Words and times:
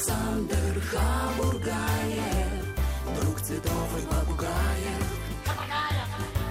Александр 0.00 0.80
Хабургаев, 0.90 1.74
друг 3.20 3.40
цветов 3.42 3.98
и 3.98 4.06
попугаев. 4.06 5.04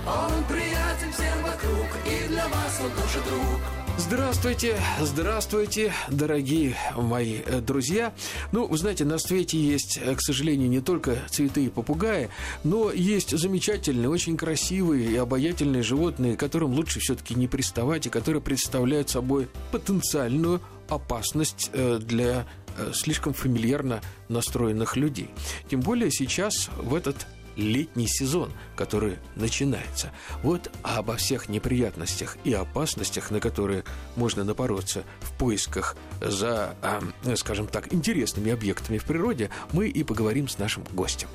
Он 0.05 0.43
приятен 0.43 1.11
всем 1.11 1.41
вокруг, 1.41 1.87
и 2.05 2.27
для 2.27 2.47
вас 2.47 2.79
он 2.83 2.91
тоже 2.91 3.25
друг. 3.27 3.59
Здравствуйте, 3.97 4.77
здравствуйте, 5.01 5.93
дорогие 6.09 6.75
мои 6.95 7.39
э, 7.43 7.59
друзья. 7.59 8.13
Ну, 8.51 8.67
вы 8.67 8.77
знаете, 8.77 9.03
на 9.03 9.17
свете 9.17 9.59
есть, 9.59 9.99
э, 9.99 10.13
к 10.13 10.21
сожалению, 10.21 10.69
не 10.69 10.79
только 10.79 11.17
цветы 11.31 11.65
и 11.65 11.69
попугаи, 11.69 12.29
но 12.63 12.91
есть 12.91 13.35
замечательные, 13.35 14.09
очень 14.09 14.37
красивые 14.37 15.11
и 15.11 15.15
обаятельные 15.15 15.81
животные, 15.81 16.37
которым 16.37 16.73
лучше 16.73 16.99
все-таки 16.99 17.33
не 17.33 17.47
приставать 17.47 18.05
и 18.05 18.09
которые 18.11 18.43
представляют 18.43 19.09
собой 19.09 19.49
потенциальную 19.71 20.61
опасность 20.87 21.69
э, 21.73 21.99
для 21.99 22.45
слишком 22.93 23.33
фамильярно 23.33 24.01
настроенных 24.27 24.95
людей. 24.95 25.29
Тем 25.69 25.81
более 25.81 26.11
сейчас 26.11 26.69
в 26.77 26.95
этот 26.95 27.27
летний 27.59 28.07
сезон, 28.07 28.51
который 28.75 29.17
начинается. 29.35 30.11
Вот 30.43 30.71
обо 30.81 31.15
всех 31.17 31.49
неприятностях 31.49 32.37
и 32.43 32.53
опасностях, 32.53 33.31
на 33.31 33.39
которые 33.39 33.83
можно 34.15 34.43
напороться 34.43 35.03
в 35.19 35.37
поисках 35.37 35.95
за, 36.21 36.75
э, 37.23 37.35
скажем 37.35 37.67
так, 37.67 37.93
интересными 37.93 38.51
объектами 38.51 38.97
в 38.97 39.03
природе, 39.03 39.49
мы 39.73 39.87
и 39.87 40.03
поговорим 40.03 40.47
с 40.47 40.57
нашим 40.57 40.83
гостем. 40.93 41.27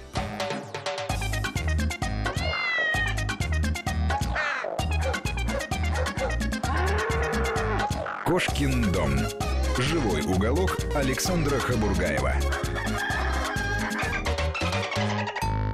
Кошкин 8.25 8.91
дом. 8.91 9.54
Живой 9.79 10.23
уголок 10.23 10.79
Александра 10.95 11.59
Хабургаева. 11.59 12.35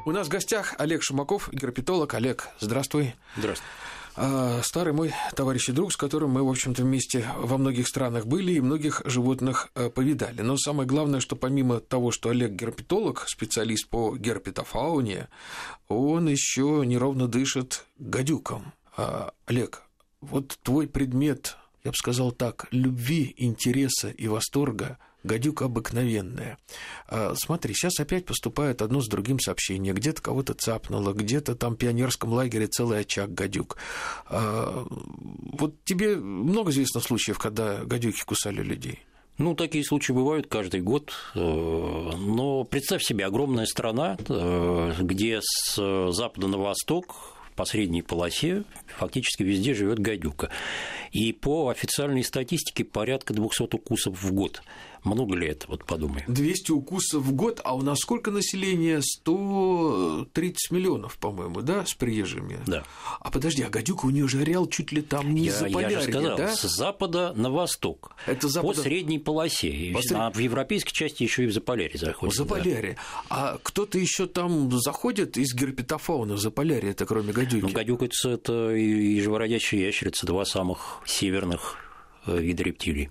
У 0.07 0.11
нас 0.13 0.27
в 0.27 0.31
гостях 0.31 0.75
Олег 0.79 1.03
Шумаков, 1.03 1.51
герпетолог. 1.53 2.15
Олег, 2.15 2.49
здравствуй. 2.61 3.15
Здравствуй. 3.37 3.67
А, 4.17 4.63
старый 4.63 4.95
мой 4.95 5.13
товарищ 5.37 5.69
и 5.69 5.73
друг, 5.73 5.93
с 5.93 5.97
которым 5.97 6.31
мы, 6.31 6.43
в 6.43 6.49
общем-то, 6.49 6.83
вместе 6.83 7.27
во 7.37 7.59
многих 7.59 7.87
странах 7.87 8.25
были 8.25 8.53
и 8.53 8.61
многих 8.61 9.03
животных 9.05 9.69
э, 9.75 9.91
повидали. 9.91 10.41
Но 10.41 10.57
самое 10.57 10.89
главное, 10.89 11.21
что 11.21 11.37
помимо 11.37 11.81
того, 11.81 12.11
что 12.11 12.31
Олег 12.31 12.53
герпетолог, 12.53 13.27
специалист 13.29 13.87
по 13.87 14.17
герпетофауне, 14.17 15.29
он 15.89 16.27
еще 16.27 16.83
неровно 16.87 17.29
дышит 17.29 17.85
гадюком. 17.99 18.73
А, 18.97 19.33
Олег, 19.45 19.83
вот 20.23 20.59
твой 20.63 20.87
предмет, 20.89 21.57
я 21.85 21.91
бы 21.91 21.97
сказал 21.97 22.33
так, 22.33 22.67
любви, 22.71 23.35
интереса 23.37 24.11
и 24.11 24.29
восторга– 24.29 24.99
гадюка 25.23 25.67
обыкновенная. 25.67 26.59
А, 27.09 27.35
смотри, 27.37 27.75
сейчас 27.75 27.99
опять 28.01 28.27
поступает 28.27 28.83
одно 28.83 29.01
с 29.01 29.09
другим 29.09 29.39
сообщение. 29.39 29.93
Где-то 29.93 30.23
кого-то 30.23 30.55
цапнуло, 30.55 31.13
где-то 31.13 31.55
там 31.55 31.75
в 31.75 31.79
пионерском 31.79 32.33
лагере 32.33 32.67
целый 32.67 33.01
очаг 33.01 33.33
гадюк. 33.33 33.77
А, 34.27 34.87
вот 34.89 35.75
тебе 35.85 36.17
много 36.17 36.71
известно 36.71 37.01
случаев, 37.01 37.39
когда 37.39 37.85
гадюки 37.85 38.23
кусали 38.25 38.63
людей? 38.63 39.01
Ну, 39.39 39.55
такие 39.55 39.83
случаи 39.85 40.13
бывают 40.13 40.49
каждый 40.49 40.83
год, 40.83 41.15
э, 41.35 41.39
но 41.39 42.65
представь 42.65 43.03
себе 43.03 43.25
огромная 43.25 43.65
страна, 43.65 44.19
э, 44.29 44.93
где 45.01 45.41
с 45.43 46.13
запада 46.13 46.47
на 46.47 46.59
восток 46.59 47.40
по 47.61 47.67
средней 47.67 48.01
полосе 48.01 48.65
фактически 48.87 49.43
везде 49.43 49.75
живет 49.75 49.99
гадюка. 49.99 50.49
И 51.13 51.35
по 51.35 51.69
официальной 51.69 52.25
статистике 52.25 52.85
порядка 52.85 53.35
200 53.35 53.75
укусов 53.75 54.23
в 54.23 54.33
год. 54.33 54.63
Много 55.05 55.37
ли 55.37 55.49
это, 55.49 55.67
вот 55.69 55.85
подумай. 55.85 56.25
200 56.29 56.73
укусов 56.73 57.23
в 57.23 57.33
год, 57.33 57.61
а 57.65 57.75
у 57.75 57.83
нас 57.83 57.99
сколько 58.01 58.31
населения? 58.31 59.01
130 59.01 60.71
миллионов, 60.71 61.17
по-моему, 61.19 61.63
да, 61.63 61.87
с 61.87 61.95
приезжими? 61.95 62.59
Да. 62.67 62.85
А 63.21 63.31
подожди, 63.31 63.63
а 63.63 63.71
гадюка 63.71 64.07
у 64.07 64.11
нее 64.11 64.29
же 64.29 64.41
ареал 64.41 64.67
чуть 64.67 64.93
ли 64.93 65.03
там 65.03 65.35
не 65.35 65.47
я, 65.47 65.53
за 65.53 65.67
я 65.69 65.91
же 65.91 66.03
сказал, 66.03 66.37
да? 66.37 66.55
с 66.55 66.63
запада 66.63 67.33
на 67.35 67.51
восток. 67.51 68.13
Это 68.27 68.49
запада... 68.49 68.75
По 68.75 68.83
средней 68.83 69.19
полосе. 69.19 69.93
По 69.95 70.03
сред... 70.03 70.19
А 70.21 70.31
в 70.31 70.39
европейской 70.39 70.93
части 70.93 71.23
еще 71.23 71.45
и 71.45 71.47
в 71.47 71.53
Заполярье 71.53 71.99
заходит. 71.99 72.35
В 72.35 72.37
Заполярье. 72.37 72.97
Да. 73.31 73.55
А 73.55 73.59
кто-то 73.63 73.99
еще 73.99 74.27
там 74.27 74.71
заходит 74.81 75.39
из 75.39 75.55
герпетофауна 75.55 76.35
в 76.35 76.39
Заполярье, 76.39 76.91
это 76.91 77.07
кроме 77.07 77.33
гадюки? 77.33 77.63
Ну, 77.63 77.71
гадюка– 77.71 78.09
это 78.25 78.75
и 78.75 79.21
живородящая 79.21 79.81
ящерица, 79.81 80.27
два 80.27 80.45
самых 80.45 81.01
северных 81.07 81.77
э, 82.27 82.39
вида 82.39 82.63
рептилий 82.63 83.09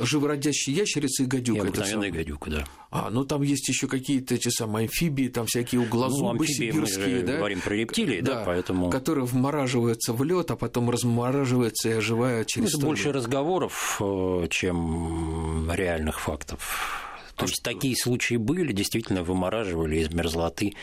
живородящие 0.00 0.76
ящерицы 0.76 1.24
и 1.24 1.26
гадюка. 1.26 1.58
И 1.58 1.62
обыкновенная 1.62 2.10
гадюка, 2.10 2.50
да. 2.50 2.64
А, 2.90 3.10
ну 3.10 3.24
там 3.24 3.42
есть 3.42 3.68
еще 3.68 3.86
какие-то 3.86 4.34
эти 4.34 4.48
самые 4.48 4.84
амфибии, 4.84 5.28
там 5.28 5.46
всякие 5.46 5.80
углозубы 5.80 6.38
ну, 6.38 6.44
сибирские, 6.44 7.16
мы 7.16 7.22
да? 7.22 7.36
говорим 7.36 7.60
про 7.60 7.74
рептилии, 7.74 8.20
да, 8.20 8.36
да, 8.36 8.42
поэтому... 8.44 8.90
Которые 8.90 9.24
вмораживаются 9.26 10.12
в 10.12 10.24
лед, 10.24 10.50
а 10.50 10.56
потом 10.56 10.90
размораживаются 10.90 11.88
и 11.88 11.92
оживают 11.92 12.48
через 12.48 12.74
Это 12.74 12.84
больше 12.84 13.12
разговоров, 13.12 14.00
э, 14.00 14.46
чем 14.50 15.70
реальных 15.72 16.20
фактов. 16.20 17.09
То 17.40 17.46
есть 17.46 17.62
такие 17.62 17.96
случаи 17.96 18.36
были, 18.36 18.72
действительно 18.72 19.22
вымораживали 19.22 19.96
из 19.96 20.10
мерзлоты 20.10 20.74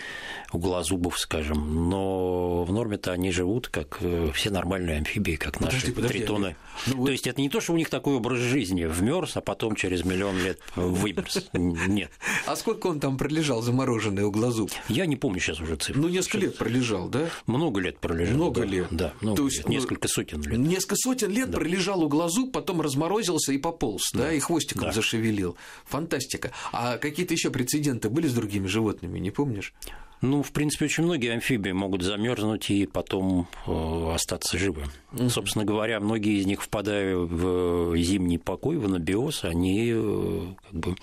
углозубов, 0.52 1.20
скажем, 1.20 1.90
но 1.90 2.64
в 2.64 2.72
норме-то 2.72 3.12
они 3.12 3.32
живут, 3.32 3.68
как 3.68 3.98
э, 4.02 4.32
все 4.34 4.50
нормальные 4.50 4.98
амфибии, 4.98 5.36
как 5.36 5.60
наши 5.60 5.92
подожди, 5.92 6.20
тритоны. 6.20 6.56
Ну, 6.88 6.94
то 6.94 6.98
вот... 7.00 7.10
есть 7.12 7.28
это 7.28 7.42
не 7.42 7.50
то, 7.50 7.62
что 7.62 7.74
у 7.74 7.78
них 7.78 7.90
такой 7.90 8.16
образ 8.16 8.40
жизни, 8.40 8.86
вмерз, 8.86 9.38
а 9.38 9.42
потом 9.42 9.76
через 9.76 10.04
миллион 10.04 10.38
лет 10.44 10.60
вымерз. 10.76 11.50
Нет. 11.54 12.12
А 12.46 12.56
сколько 12.56 12.88
он 12.88 13.00
там 13.00 13.18
пролежал 13.18 13.62
замороженный 13.62 14.26
углозуб? 14.26 14.72
Я 14.90 15.06
не 15.06 15.16
помню 15.16 15.40
сейчас 15.40 15.60
уже 15.60 15.76
цифры. 15.76 16.02
Ну, 16.02 16.08
несколько 16.08 16.38
лет 16.40 16.58
пролежал, 16.58 17.10
да? 17.10 17.30
Много 17.46 17.82
лет 17.82 18.00
пролежал. 18.00 18.36
Много 18.36 18.64
лет. 18.64 18.88
Да, 18.92 19.14
много 19.22 19.38
то 19.38 19.46
есть, 19.46 19.68
несколько 19.68 20.08
сотен 20.08 20.42
лет. 20.42 20.58
Несколько 20.58 20.96
сотен 20.96 21.32
лет 21.32 21.52
пролежал 21.52 22.04
углозуб, 22.04 22.52
потом 22.52 22.82
разморозился 22.82 23.54
и 23.54 23.58
пополз, 23.58 24.12
да, 24.14 24.32
и 24.32 24.40
хвостиком 24.40 24.92
зашевелил. 24.92 25.58
Фантастика. 25.86 26.47
А 26.72 26.98
какие-то 26.98 27.34
еще 27.34 27.50
прецеденты 27.50 28.10
были 28.10 28.28
с 28.28 28.34
другими 28.34 28.68
животными, 28.68 29.20
не 29.20 29.32
помнишь? 29.32 29.74
Ну, 30.22 30.42
в 30.42 30.52
принципе, 30.52 30.86
очень 30.86 31.04
многие 31.04 31.34
амфибии 31.34 31.72
могут 31.72 32.02
замерзнуть 32.02 32.72
и 32.72 32.88
потом 32.88 33.48
э, 33.68 34.12
остаться 34.16 34.58
живы. 34.58 34.86
Mm-hmm. 35.12 35.30
Собственно 35.30 35.64
говоря, 35.64 36.00
многие 36.00 36.40
из 36.40 36.48
них, 36.48 36.64
впадая 36.64 37.16
в 37.16 37.96
зимний 37.96 38.40
покой, 38.40 38.78
в 38.78 38.86
анабиоз, 38.86 39.44
они 39.44 39.92
э, 39.94 40.48
как 40.64 40.80
бы 40.80 40.96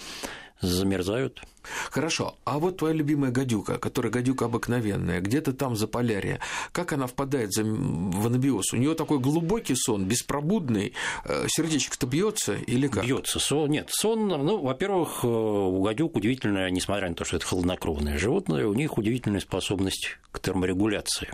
замерзают. 0.60 1.42
Хорошо, 1.90 2.36
а 2.44 2.58
вот 2.58 2.78
твоя 2.78 2.94
любимая 2.94 3.30
гадюка, 3.30 3.78
которая 3.78 4.12
гадюка 4.12 4.46
обыкновенная, 4.46 5.20
где-то 5.20 5.52
там 5.52 5.76
за 5.76 5.86
полярье, 5.86 6.40
как 6.72 6.92
она 6.92 7.06
впадает 7.06 7.50
в 7.56 8.26
анабиоз? 8.26 8.72
У 8.72 8.76
нее 8.76 8.94
такой 8.94 9.18
глубокий 9.18 9.74
сон, 9.74 10.04
беспробудный, 10.04 10.92
э, 11.24 11.46
сердечко-то 11.48 12.06
бьется 12.06 12.54
или 12.54 12.88
как? 12.88 13.04
Бьется. 13.04 13.38
Сон, 13.38 13.70
нет, 13.70 13.90
сон, 13.90 14.28
ну, 14.28 14.62
во-первых, 14.62 15.20
э, 15.24 15.26
у 15.26 15.82
гадюк 15.82 16.16
удивительная, 16.16 16.70
несмотря 16.70 17.08
на 17.08 17.14
то, 17.14 17.24
что 17.24 17.36
это 17.36 17.46
холоднокровное 17.46 18.18
животное, 18.18 18.66
у 18.66 18.74
них 18.74 18.98
удивительная 18.98 19.40
способность 19.40 20.18
к 20.32 20.40
терморегуляции. 20.40 21.28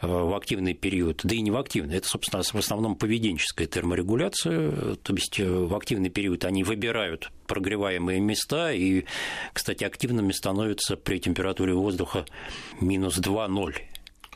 Э, 0.00 0.06
в 0.06 0.34
активный 0.36 0.74
период, 0.74 1.20
да 1.24 1.34
и 1.34 1.40
не 1.40 1.50
в 1.50 1.56
активный, 1.56 1.96
это, 1.96 2.08
собственно, 2.08 2.42
в 2.42 2.54
основном 2.54 2.94
поведенческая 2.94 3.66
терморегуляция, 3.66 4.94
то 4.94 5.14
есть 5.14 5.40
э, 5.40 5.48
в 5.48 5.74
активный 5.74 6.08
период 6.08 6.44
они 6.44 6.62
выбирают 6.62 7.32
прогреваемые 7.48 8.20
места, 8.20 8.72
и, 8.72 9.06
кстати, 9.52 9.82
активными 9.82 10.30
становятся 10.30 10.96
при 10.96 11.18
температуре 11.18 11.74
воздуха 11.74 12.26
минус 12.80 13.18
2-0. 13.18 13.74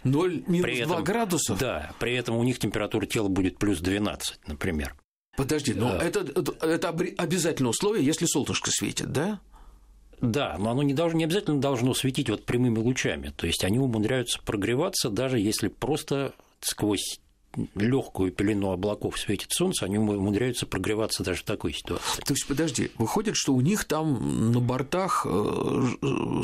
0 0.03 0.43
минус 0.49 0.63
при 0.63 0.79
этом, 0.79 0.89
2 0.89 1.03
градусов? 1.03 1.59
Да, 1.61 1.93
при 2.01 2.15
этом 2.15 2.37
у 2.37 2.43
них 2.43 2.59
температура 2.59 3.07
тела 3.07 3.29
будет 3.29 3.59
плюс 3.59 3.79
12, 3.79 4.41
например. 4.49 4.97
Подожди, 5.37 5.75
но 5.75 5.91
да. 5.91 6.05
это, 6.05 6.21
это, 6.21 6.67
это 6.67 6.89
обязательное 6.89 7.71
условие, 7.71 8.05
если 8.05 8.27
солнышко 8.27 8.73
светит, 8.73 9.13
да? 9.13 9.41
Да, 10.23 10.57
но 10.57 10.71
оно 10.71 10.83
не, 10.85 10.95
должно, 10.95 11.19
не 11.19 11.25
обязательно 11.25 11.61
должно 11.61 11.93
светить 11.95 12.31
вот 12.31 12.45
прямыми 12.45 12.79
лучами. 12.79 13.33
То 13.37 13.47
есть 13.47 13.65
они 13.65 13.81
умудряются 13.81 14.41
прогреваться, 14.41 15.11
даже 15.11 15.41
если 15.41 15.67
просто 15.67 16.33
сквозь 16.61 17.21
легкую 17.75 18.33
пелену 18.33 18.71
облаков 18.71 19.19
светит 19.19 19.51
солнце, 19.51 19.85
они 19.85 19.99
умудряются 19.99 20.65
прогреваться 20.65 21.25
даже 21.25 21.41
в 21.41 21.45
такой 21.45 21.75
ситуации. 21.75 22.23
То 22.23 22.33
есть, 22.33 22.47
подожди, 22.47 22.93
выходит, 22.99 23.35
что 23.37 23.53
у 23.53 23.61
них 23.61 23.85
там 23.85 24.53
на 24.53 24.61
бортах 24.61 25.27
э, 25.29 25.87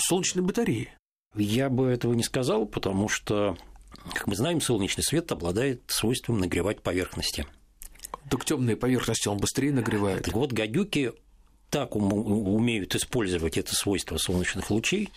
солнечные 0.00 0.42
батареи? 0.42 0.92
Я 1.36 1.70
бы 1.70 1.86
этого 1.86 2.14
не 2.14 2.24
сказал, 2.24 2.66
потому 2.66 3.08
что, 3.08 3.56
как 4.12 4.26
мы 4.26 4.34
знаем, 4.34 4.60
солнечный 4.60 5.04
свет 5.04 5.30
обладает 5.30 5.82
свойством 5.86 6.40
нагревать 6.40 6.82
поверхности. 6.82 7.46
Так 8.28 8.44
темные 8.44 8.76
поверхности 8.76 9.28
он 9.28 9.38
быстрее 9.38 9.72
нагревает. 9.72 10.24
Так 10.24 10.34
вот, 10.34 10.52
гадюки 10.52 11.12
так 11.70 11.96
умеют 11.96 12.94
использовать 12.94 13.58
это 13.58 13.74
свойство 13.74 14.16
солнечных 14.16 14.70
лучей, 14.70 15.10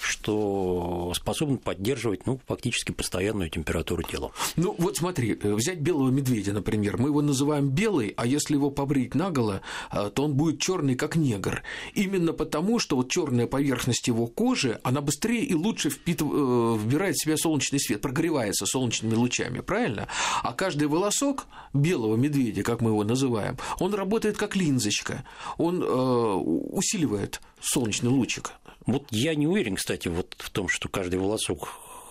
что 0.00 1.12
способен 1.14 1.58
поддерживать 1.58 2.26
ну, 2.26 2.40
фактически 2.46 2.92
постоянную 2.92 3.50
температуру 3.50 4.02
тела. 4.02 4.32
Ну, 4.56 4.74
вот 4.78 4.96
смотри, 4.96 5.38
э, 5.40 5.54
взять 5.54 5.78
белого 5.78 6.10
медведя, 6.10 6.52
например. 6.52 6.98
Мы 6.98 7.08
его 7.08 7.22
называем 7.22 7.68
белый, 7.68 8.14
а 8.16 8.26
если 8.26 8.54
его 8.54 8.70
побрить 8.70 9.14
наголо, 9.14 9.62
э, 9.92 10.10
то 10.14 10.24
он 10.24 10.34
будет 10.34 10.60
черный, 10.60 10.94
как 10.94 11.16
негр. 11.16 11.62
Именно 11.94 12.32
потому, 12.32 12.78
что 12.78 12.96
вот 12.96 13.10
черная 13.10 13.46
поверхность 13.46 14.06
его 14.08 14.26
кожи, 14.26 14.80
она 14.82 15.00
быстрее 15.00 15.44
и 15.44 15.54
лучше 15.54 15.90
впит... 15.90 16.22
Э, 16.22 16.76
вбирает 16.76 17.16
в 17.16 17.22
себя 17.22 17.36
солнечный 17.36 17.80
свет, 17.80 18.00
прогревается 18.00 18.66
солнечными 18.66 19.14
лучами, 19.14 19.60
правильно? 19.60 20.08
А 20.42 20.52
каждый 20.52 20.88
волосок 20.88 21.46
белого 21.72 22.16
медведя, 22.16 22.62
как 22.62 22.80
мы 22.80 22.90
его 22.90 23.04
называем, 23.04 23.58
он 23.78 23.94
работает 23.94 24.36
как 24.36 24.56
линзочка, 24.56 25.24
он 25.58 25.82
э, 25.82 25.86
усиливает 25.86 27.40
солнечный 27.60 28.10
лучик. 28.10 28.52
Вот 28.86 29.06
я 29.10 29.34
не 29.34 29.46
уверен, 29.46 29.76
кстати, 29.76 30.08
вот 30.08 30.34
в 30.38 30.50
том, 30.50 30.68
что 30.68 30.88
каждый 30.88 31.18
волосок 31.18 31.68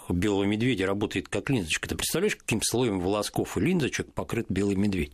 белого 0.07 0.43
медведя 0.43 0.85
работает 0.85 1.27
как 1.29 1.49
линзочка. 1.49 1.89
Ты 1.89 1.95
представляешь, 1.95 2.35
каким 2.35 2.61
слоем 2.61 2.99
волосков 2.99 3.57
и 3.57 3.61
линзочек 3.61 4.11
покрыт 4.13 4.45
белый 4.49 4.75
медведь? 4.75 5.13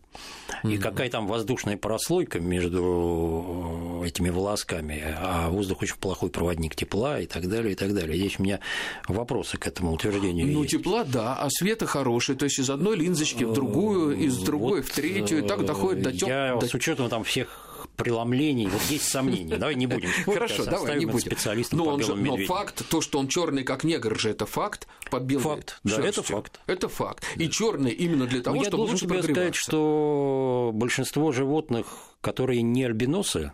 И 0.63 0.78
какая 0.78 1.10
там 1.10 1.28
воздушная 1.28 1.78
прослойка 1.78 2.42
между 2.42 4.01
э, 4.04 4.07
этими 4.07 4.30
волосками, 4.30 5.01
а 5.18 5.50
воздух 5.50 5.81
очень 5.83 5.95
плохой 5.95 6.30
проводник 6.30 6.75
тепла 6.75 7.19
и 7.22 7.25
так 7.25 7.48
далее, 7.48 7.72
и 7.72 7.75
так 7.75 7.94
далее. 7.94 8.18
Здесь 8.18 8.38
у 8.39 8.44
меня 8.44 8.60
вопросы 9.07 9.57
к 9.57 9.66
этому 9.66 9.94
утверждению 9.94 10.48
Ну, 10.48 10.63
есть. 10.63 10.72
тепла, 10.74 11.06
да, 11.06 11.36
а 11.36 11.48
света 11.50 11.86
хороший, 11.86 12.36
то 12.36 12.45
есть 12.45 12.60
из 12.60 12.69
одной 12.69 12.98
линзочки 12.98 13.45
в 13.45 13.54
другую, 13.54 14.18
из 14.18 14.38
другой 14.39 14.81
Вот, 14.81 14.89
в 14.89 14.94
третью, 14.94 15.39
и 15.45 15.48
так 15.48 15.66
доходит 15.66 16.04
до 16.04 16.10
тёп- 16.12 16.27
Я 16.27 16.56
до 16.57 16.68
с 16.68 16.74
учетом 16.74 17.07
там 17.07 17.24
всех 17.24 17.70
преломлений, 18.03 18.68
вот 18.68 18.81
есть 18.89 19.07
сомнения. 19.09 19.57
Давай 19.57 19.75
не 19.75 19.88
будем 19.88 20.09
Хорошо, 20.25 20.63
а 20.63 20.65
давай 20.65 20.98
не 21.00 21.06
будем. 21.06 21.31
но, 21.71 21.86
по 21.86 21.89
он 21.89 22.01
же, 22.01 22.13
белым 22.15 22.42
но 22.42 22.45
факт, 22.45 22.83
то, 22.89 23.01
что 23.01 23.19
он 23.19 23.27
черный 23.27 23.63
как 23.63 23.83
негр 23.83 24.18
же, 24.19 24.30
это 24.30 24.45
факт. 24.45 24.88
Под 25.09 25.24
белой 25.24 25.42
Факт, 25.44 25.80
да, 25.83 26.01
это 26.01 26.24
факт. 26.24 26.59
Это 26.68 26.88
факт. 26.89 27.24
И 27.36 27.50
черный 27.50 27.92
именно 27.92 28.25
для 28.27 28.42
того, 28.42 28.56
Ну, 28.56 28.62
я 28.62 28.68
чтобы 28.68 28.77
должен 28.77 28.94
лучше 28.94 29.06
тебе 29.06 29.15
прогреваться. 29.19 29.33
сказать, 29.33 29.56
что 29.56 30.71
большинство 30.74 31.31
животных, 31.31 31.86
которые 32.21 32.62
не 32.62 32.83
альбиносы, 32.86 33.51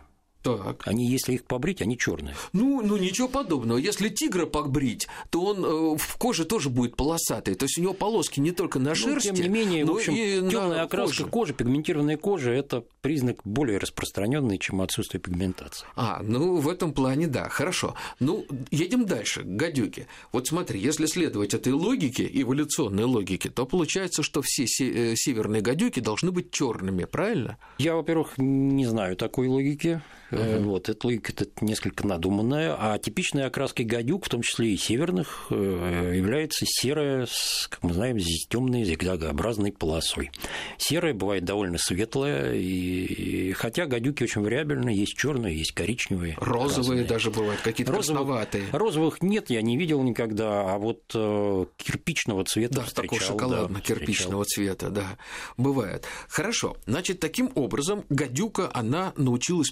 Так. 0.56 0.82
они, 0.86 1.06
если 1.10 1.34
их 1.34 1.44
побрить, 1.44 1.82
они 1.82 1.98
черные. 1.98 2.34
Ну, 2.52 2.80
ну, 2.82 2.96
ничего 2.96 3.28
подобного. 3.28 3.78
Если 3.78 4.08
тигра 4.08 4.46
побрить, 4.46 5.06
то 5.30 5.42
он 5.44 5.64
э, 5.64 5.96
в 5.98 6.16
коже 6.16 6.44
тоже 6.44 6.70
будет 6.70 6.96
полосатый. 6.96 7.54
То 7.54 7.64
есть 7.64 7.76
у 7.78 7.82
него 7.82 7.92
полоски 7.92 8.40
не 8.40 8.52
только 8.52 8.78
на 8.78 8.94
шерсти, 8.94 9.28
Но, 9.28 9.34
тем 9.36 9.44
не 9.44 9.50
менее, 9.50 9.84
в 9.84 9.88
но 9.88 9.94
общем, 9.96 10.14
и 10.14 10.40
на 10.40 10.50
темная 10.50 10.82
окраска 10.82 11.18
коже. 11.24 11.30
кожи, 11.30 11.54
пигментированная 11.54 12.16
кожа– 12.16 12.50
это 12.52 12.84
признак 13.02 13.40
более 13.44 13.78
распространенный, 13.78 14.58
чем 14.58 14.80
отсутствие 14.80 15.20
пигментации. 15.20 15.86
А, 15.96 16.20
ну 16.22 16.56
в 16.56 16.68
этом 16.68 16.92
плане 16.92 17.26
да, 17.26 17.48
хорошо. 17.48 17.94
Ну, 18.20 18.46
едем 18.70 19.04
дальше, 19.06 19.42
к 19.42 19.46
гадюке. 19.46 20.06
Вот 20.32 20.46
смотри, 20.46 20.80
если 20.80 21.06
следовать 21.06 21.54
этой 21.54 21.72
логике, 21.72 22.28
эволюционной 22.32 23.04
логике, 23.04 23.50
то 23.50 23.66
получается, 23.66 24.22
что 24.22 24.42
все 24.42 24.66
се- 24.66 25.12
э, 25.12 25.16
северные 25.16 25.62
гадюки 25.62 26.00
должны 26.00 26.30
быть 26.30 26.50
черными, 26.50 27.04
правильно? 27.04 27.58
Я, 27.78 27.94
во-первых, 27.96 28.34
не 28.38 28.86
знаю 28.86 29.16
такой 29.16 29.48
логики. 29.48 30.00
Э, 30.40 30.58
Вот, 30.60 30.88
эта 30.88 31.06
логика 31.06 31.32
это 31.32 31.46
несколько 31.64 32.06
надуманная. 32.06 32.76
А 32.78 32.98
типичной 32.98 33.44
окраской 33.46 33.84
гадюк, 33.84 34.26
в 34.26 34.28
том 34.28 34.42
числе 34.42 34.72
и 34.72 34.76
северных, 34.76 35.46
э, 35.50 36.12
является 36.16 36.64
серая, 36.66 37.26
с, 37.26 37.68
как 37.70 37.82
мы 37.82 37.92
знаем, 37.94 38.18
темной 38.48 38.84
зигзагообразной 38.84 39.72
полосой. 39.72 40.30
Серая 40.76 41.14
бывает 41.14 41.44
довольно 41.44 41.78
светлая, 41.78 42.54
и, 42.54 42.60
и- 42.60 43.52
хотя 43.52 43.86
гадюки 43.86 44.22
очень 44.22 44.42
вариабельны, 44.42 44.90
есть 44.90 45.16
черные, 45.16 45.56
есть 45.56 45.72
коричневые. 45.72 46.36
Розовые 46.40 47.00
разные. 47.02 47.04
даже 47.04 47.30
бывают, 47.30 47.60
какие-то 47.62 47.92
Розовых, 47.92 48.22
красноватые. 48.22 48.64
розовых 48.72 49.22
нет, 49.22 49.50
я 49.50 49.62
не 49.62 49.76
видел 49.76 50.02
никогда, 50.02 50.74
а 50.74 50.78
вот 50.78 51.02
э, 51.14 51.64
кирпичного 51.76 52.44
цвета 52.44 52.76
Да, 52.76 52.82
встречал. 52.82 53.18
такого 53.36 53.50
да, 53.50 53.66
шоколадно-кирпичного 53.66 54.44
цвета, 54.44 54.90
да, 54.90 55.16
бывает. 55.56 56.04
Хорошо, 56.28 56.76
значит, 56.86 57.20
таким 57.20 57.50
образом 57.54 58.04
гадюка, 58.08 58.70
она 58.72 59.12
научилась 59.16 59.70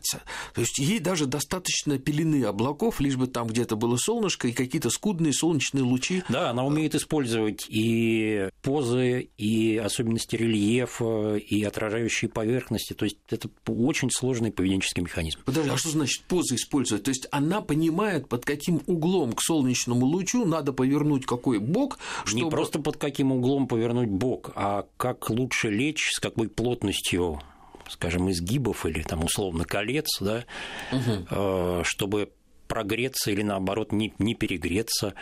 прогреваться. 0.00 0.22
То 0.54 0.60
есть 0.60 0.78
ей 0.78 0.98
даже 0.98 1.26
достаточно 1.26 1.98
пелены 1.98 2.44
облаков, 2.44 3.00
лишь 3.00 3.16
бы 3.16 3.26
там 3.26 3.46
где-то 3.46 3.76
было 3.76 3.96
солнышко 3.96 4.48
и 4.48 4.52
какие-то 4.52 4.90
скудные 4.90 5.32
солнечные 5.32 5.84
лучи. 5.84 6.22
Да, 6.28 6.50
она 6.50 6.64
умеет 6.64 6.94
использовать 6.94 7.66
и 7.68 8.48
позы, 8.62 9.30
и 9.36 9.76
особенности 9.76 10.36
рельефа, 10.36 11.36
и 11.36 11.62
отражающие 11.62 12.28
поверхности. 12.28 12.92
То 12.92 13.04
есть 13.04 13.18
это 13.28 13.48
очень 13.66 14.10
сложный 14.10 14.50
поведенческий 14.50 15.02
механизм. 15.02 15.40
Подожди, 15.44 15.70
а 15.70 15.76
что 15.76 15.90
значит 15.90 16.24
позы 16.24 16.56
использовать? 16.56 17.04
То 17.04 17.10
есть 17.10 17.26
она 17.30 17.60
понимает, 17.60 18.28
под 18.28 18.44
каким 18.44 18.82
углом 18.86 19.32
к 19.32 19.42
солнечному 19.42 20.06
лучу 20.06 20.44
надо 20.44 20.72
повернуть 20.72 21.26
какой 21.26 21.58
бок, 21.58 21.98
чтобы... 22.24 22.44
Не 22.44 22.50
просто 22.50 22.80
под 22.80 22.96
каким 22.96 23.32
углом 23.32 23.66
повернуть 23.66 24.08
бок, 24.08 24.52
а 24.54 24.86
как 24.96 25.30
лучше 25.30 25.70
лечь, 25.70 26.10
с 26.12 26.20
какой 26.20 26.48
плотностью 26.48 27.40
скажем, 27.90 28.30
изгибов 28.30 28.86
или 28.86 29.02
там 29.02 29.24
условно 29.24 29.64
колец, 29.64 30.08
да, 30.20 30.44
э, 30.90 31.82
чтобы 31.84 32.32
прогреться 32.68 33.30
или 33.30 33.42
наоборот 33.42 33.92
не, 33.92 34.14
не 34.18 34.34
перегреться 34.34 35.14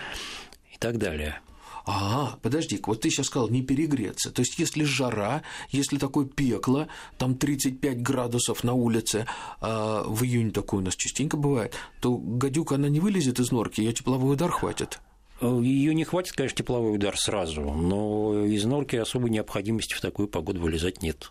и 0.73 0.79
так 0.79 0.99
далее. 0.99 1.41
А, 1.91 2.37
подожди 2.43 2.79
вот 2.85 3.01
ты 3.01 3.09
сейчас 3.09 3.27
сказал 3.27 3.49
не 3.49 3.63
перегреться. 3.63 4.31
То 4.31 4.41
есть, 4.43 4.59
если 4.59 4.85
жара, 4.85 5.43
если 5.71 5.97
такое 5.97 6.27
пекло, 6.27 6.87
там 7.17 7.35
35 7.35 8.03
градусов 8.03 8.63
на 8.63 8.75
улице, 8.75 9.27
а 9.63 10.03
в 10.05 10.23
июне 10.23 10.51
такое 10.51 10.81
у 10.81 10.85
нас 10.85 10.95
частенько 10.95 11.39
бывает, 11.39 11.75
то 12.03 12.19
гадюка, 12.19 12.75
она 12.75 12.91
не 12.91 13.01
вылезет 13.01 13.41
из 13.41 13.51
норки, 13.53 13.81
ее 13.81 13.95
тепловой 13.95 14.35
удар 14.35 14.51
хватит. 14.51 15.01
Ее 15.41 15.95
не 15.95 16.05
хватит, 16.05 16.33
конечно, 16.33 16.59
тепловой 16.59 16.97
удар 16.97 17.17
сразу, 17.17 17.63
но 17.63 18.45
из 18.45 18.65
норки 18.65 18.97
особой 18.97 19.31
необходимости 19.31 19.95
в 19.95 20.03
такую 20.03 20.29
погоду 20.29 20.61
вылезать 20.61 21.01
нет. 21.01 21.31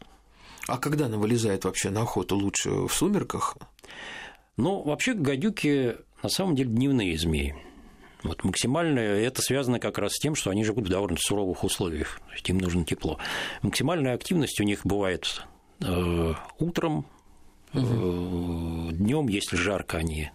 А 0.67 0.77
когда 0.77 1.05
она 1.05 1.17
вылезает 1.17 1.65
вообще 1.65 1.89
на 1.89 2.01
охоту? 2.01 2.35
Лучше 2.35 2.69
в 2.69 2.93
сумерках? 2.93 3.57
Ну, 4.57 4.81
вообще 4.81 5.13
гадюки 5.13 5.95
на 6.21 6.29
самом 6.29 6.55
деле 6.55 6.69
дневные 6.69 7.17
змеи. 7.17 7.55
Вот 8.23 8.43
максимально 8.43 8.99
это 8.99 9.41
связано 9.41 9.79
как 9.79 9.97
раз 9.97 10.13
с 10.13 10.19
тем, 10.19 10.35
что 10.35 10.49
они 10.49 10.63
живут 10.63 10.87
в 10.87 10.89
довольно 10.89 11.17
суровых 11.19 11.63
условиях, 11.63 12.19
им 12.45 12.57
нужно 12.57 12.83
тепло. 12.83 13.19
Максимальная 13.61 14.15
активность 14.15 14.59
у 14.59 14.63
них 14.63 14.81
бывает 14.83 15.45
э, 15.81 16.33
утром, 16.57 17.05
э, 17.73 17.79
днем, 17.79 19.27
если 19.27 19.55
жарко, 19.55 19.97
они 19.97 20.31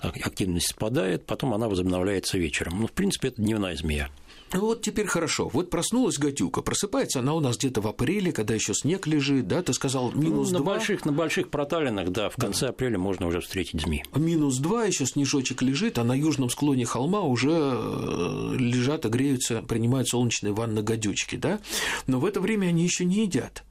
активность 0.00 0.70
спадает, 0.70 1.26
потом 1.26 1.54
она 1.54 1.68
возобновляется 1.68 2.38
вечером. 2.38 2.80
Ну, 2.80 2.86
в 2.86 2.92
принципе, 2.92 3.28
это 3.28 3.42
дневная 3.42 3.76
змея. 3.76 4.08
Ну 4.52 4.60
вот 4.60 4.82
теперь 4.82 5.06
хорошо. 5.06 5.48
Вот 5.48 5.70
проснулась 5.70 6.18
гадюка. 6.18 6.62
Просыпается 6.62 7.20
она 7.20 7.34
у 7.34 7.40
нас 7.40 7.56
где-то 7.56 7.80
в 7.80 7.86
апреле, 7.86 8.32
когда 8.32 8.54
еще 8.54 8.74
снег 8.74 9.06
лежит, 9.06 9.46
да? 9.46 9.62
Ты 9.62 9.72
сказал 9.72 10.10
минус 10.12 10.50
ну, 10.50 10.58
на 10.58 10.64
2. 10.64 10.74
больших, 10.74 11.04
на 11.04 11.12
больших 11.12 11.50
проталинах, 11.50 12.10
да, 12.10 12.30
в 12.30 12.36
конце 12.36 12.68
апреля 12.68 12.98
можно 12.98 13.26
уже 13.26 13.40
встретить 13.40 13.80
змей. 13.80 14.02
Минус 14.14 14.58
2, 14.58 14.86
еще 14.86 15.06
снежочек 15.06 15.62
лежит, 15.62 15.98
а 15.98 16.04
на 16.04 16.14
южном 16.14 16.50
склоне 16.50 16.84
холма 16.84 17.20
уже 17.20 17.52
э, 17.52 18.54
лежат 18.58 19.06
и 19.06 19.08
греются, 19.08 19.62
принимают 19.62 20.08
солнечные 20.08 20.52
ванны 20.52 20.82
гадючки, 20.82 21.36
да? 21.36 21.60
Но 22.06 22.18
в 22.18 22.24
это 22.24 22.40
время 22.40 22.66
они 22.66 22.82
еще 22.82 23.04
не 23.04 23.22
едят. 23.22 23.64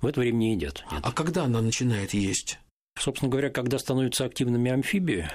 В 0.00 0.06
это 0.06 0.20
время 0.20 0.36
не 0.36 0.54
едят. 0.54 0.84
Нет. 0.90 1.00
А 1.04 1.12
когда 1.12 1.44
она 1.44 1.60
начинает 1.60 2.12
есть? 2.14 2.58
Собственно 2.98 3.30
говоря, 3.30 3.50
когда 3.50 3.78
становятся 3.78 4.24
активными 4.24 4.70
амфибии, 4.70 5.28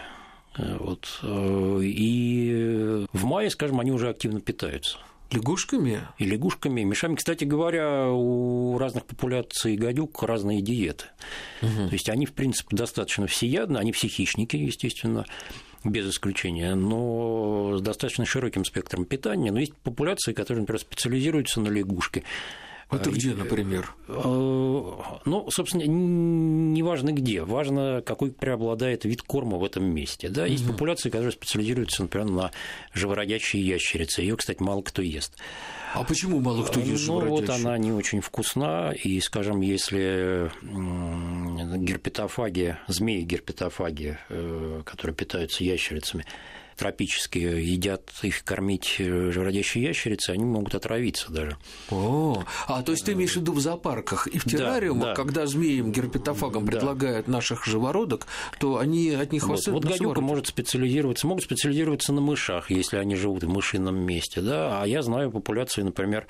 вот, 0.57 1.19
э, 1.23 1.79
и 1.83 3.05
в 3.11 3.25
мае, 3.25 3.49
скажем, 3.49 3.79
они 3.79 3.91
уже 3.91 4.09
активно 4.09 4.39
питаются. 4.39 4.97
Лягушками? 5.31 6.01
И 6.19 6.25
лягушками, 6.25 6.81
и 6.81 6.85
мышами. 6.85 7.15
Кстати 7.15 7.43
говоря, 7.43 8.09
у 8.09 8.77
разных 8.77 9.05
популяций 9.05 9.75
гадюк 9.75 10.21
разные 10.21 10.61
диеты. 10.61 11.05
То 11.61 11.89
есть 11.91 12.09
они, 12.09 12.25
в 12.25 12.33
принципе, 12.33 12.75
достаточно 12.75 13.25
всеядны, 13.25 13.77
они 13.77 13.91
все 13.91 14.07
хищники, 14.07 14.55
естественно, 14.55 15.25
без 15.83 16.09
исключения, 16.09 16.75
но 16.75 17.77
с 17.77 17.81
достаточно 17.81 18.25
широким 18.25 18.63
спектром 18.63 19.05
питания. 19.05 19.51
Но 19.51 19.59
есть 19.59 19.75
популяции, 19.75 20.33
которые, 20.33 20.61
например, 20.61 20.79
специализируются 20.79 21.61
на 21.61 21.69
лягушке. 21.69 22.23
Это 22.95 23.09
И- 23.09 23.13
где, 23.13 23.33
например? 23.33 23.93
Э, 24.07 24.13
Ну, 25.25 25.47
собственно, 25.49 25.83
не 25.83 26.83
важно 26.83 27.11
где, 27.11 27.43
важно, 27.43 28.01
какой 28.05 28.31
преобладает 28.31 29.05
вид 29.05 29.21
корма 29.21 29.57
в 29.57 29.63
этом 29.63 29.85
месте. 29.85 30.29
Да? 30.29 30.45
Есть 30.45 30.67
популяции, 30.67 31.09
которые 31.09 31.31
специализируются, 31.31 32.03
например, 32.03 32.29
на 32.29 32.51
живородящие 32.93 33.65
ящерицы. 33.65 34.21
Ее, 34.21 34.35
кстати, 34.37 34.61
мало 34.61 34.81
кто 34.81 35.01
ест. 35.01 35.37
А 35.93 36.03
почему 36.03 36.39
мало 36.39 36.63
кто 36.63 36.79
ест 36.79 37.07
Ну, 37.07 37.19
вот 37.27 37.49
она 37.49 37.77
не 37.77 37.91
очень 37.91 38.21
вкусна, 38.21 38.91
и, 38.91 39.19
скажем, 39.19 39.61
если 39.61 40.51
герпетофаги, 41.77 42.77
змеи-герпетофаги, 42.87 44.17
э, 44.29 44.81
которые 44.85 45.15
питаются 45.15 45.63
ящерицами, 45.63 46.25
тропические 46.77 47.65
едят 47.65 48.11
их 48.21 48.43
кормить 48.43 48.95
живородящие 48.97 49.85
ящерицы, 49.85 50.31
они 50.31 50.45
могут 50.45 50.75
отравиться 50.75 51.31
даже. 51.31 51.57
О, 51.89 52.43
а 52.67 52.81
то 52.83 52.91
есть 52.91 53.05
ты 53.05 53.13
имеешь 53.13 53.33
в 53.33 53.37
виду 53.37 53.53
в 53.53 53.59
зоопарках 53.59 54.27
и 54.27 54.37
в 54.37 54.45
террариумах, 54.45 55.03
да, 55.03 55.09
да. 55.09 55.15
когда 55.15 55.45
змеям 55.45 55.91
герпетофагам 55.91 56.65
да. 56.65 56.71
предлагают 56.71 57.27
наших 57.27 57.65
живородок, 57.65 58.27
то 58.59 58.77
они 58.77 59.11
от 59.11 59.31
них 59.31 59.47
вот, 59.47 59.65
вот 59.67 59.85
гадюка 59.85 60.21
может 60.21 60.47
специализироваться, 60.47 61.27
могут 61.27 61.43
специализироваться 61.43 62.13
на 62.13 62.21
мышах, 62.21 62.71
если 62.71 62.97
они 62.97 63.15
живут 63.15 63.43
в 63.43 63.49
мышином 63.49 63.99
месте, 63.99 64.41
да, 64.41 64.81
а 64.81 64.87
я 64.87 65.01
знаю 65.01 65.31
популяцию, 65.31 65.85
например, 65.85 66.27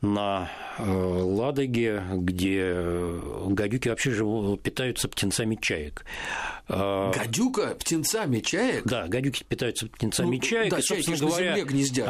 на 0.00 0.50
э, 0.78 0.82
Ладоге, 0.84 2.02
где 2.12 2.62
э, 2.62 3.46
гадюки 3.48 3.88
вообще 3.88 4.12
живут, 4.12 4.62
питаются 4.62 5.08
птенцами 5.08 5.58
чаек. 5.60 6.04
А, 6.68 7.12
Гадюка 7.12 7.74
птенцами 7.78 8.40
чаек? 8.40 8.84
Да, 8.84 9.08
гадюки 9.08 9.44
питаются 9.46 9.88
птенцами 9.88 10.36
ну, 10.36 10.42
чаек. 10.42 10.70
Да, 10.70 10.78
и, 10.78 10.82
собственно 10.82 11.18
говоря, 11.18 11.56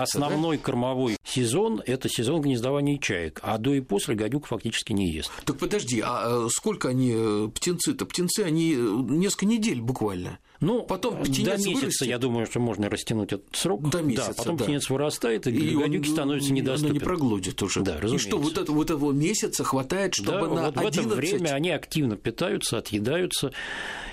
основной 0.00 0.56
да? 0.58 0.62
кормовой 0.62 1.16
сезон– 1.24 1.82
это 1.86 2.08
сезон 2.08 2.42
гнездования 2.42 2.98
чаек, 2.98 3.40
а 3.42 3.58
до 3.58 3.74
и 3.74 3.80
после 3.80 4.14
гадюк 4.14 4.46
фактически 4.46 4.92
не 4.92 5.10
ест. 5.10 5.32
Так 5.44 5.58
подожди, 5.58 6.00
а 6.04 6.46
сколько 6.50 6.88
они, 6.88 7.48
птенцы-то? 7.54 8.06
Птенцы, 8.06 8.40
они 8.40 8.74
несколько 8.74 9.46
недель 9.46 9.80
буквально. 9.80 10.38
Ну, 10.60 10.82
потом 10.82 11.22
птенец 11.22 11.46
до 11.46 11.68
месяца, 11.68 11.80
вырастет. 11.80 12.08
я 12.08 12.18
думаю, 12.18 12.46
что 12.46 12.60
можно 12.60 12.90
растянуть 12.90 13.32
этот 13.32 13.56
срок. 13.56 13.88
До 13.88 14.02
месяца, 14.02 14.28
да, 14.28 14.34
потом 14.34 14.56
да. 14.58 14.64
птенец 14.64 14.90
вырастает, 14.90 15.46
и, 15.46 15.50
и 15.50 15.74
гадюки 15.74 16.08
он, 16.08 16.14
становятся 16.14 16.52
недоступны. 16.52 16.90
Она 16.90 16.94
не 16.94 17.00
проглотит 17.00 17.62
уже. 17.62 17.80
Да, 17.80 17.98
разумеется. 17.98 18.28
И 18.28 18.30
что, 18.30 18.38
вот, 18.38 18.58
это, 18.58 18.72
вот 18.72 18.90
этого 18.90 19.12
месяца 19.12 19.64
хватает, 19.64 20.14
чтобы 20.14 20.48
да, 20.48 20.48
на 20.48 20.62
вот 20.70 20.76
11... 20.76 21.04
в 21.04 21.06
это 21.06 21.16
время 21.16 21.50
они 21.54 21.70
активно 21.70 22.16
питаются, 22.16 22.76
отъедаются, 22.76 23.52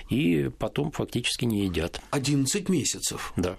и 0.10 0.50
потом 0.58 0.92
фактически 0.92 1.44
не 1.44 1.66
едят. 1.66 2.02
11 2.12 2.70
месяцев? 2.70 3.34
Да. 3.36 3.58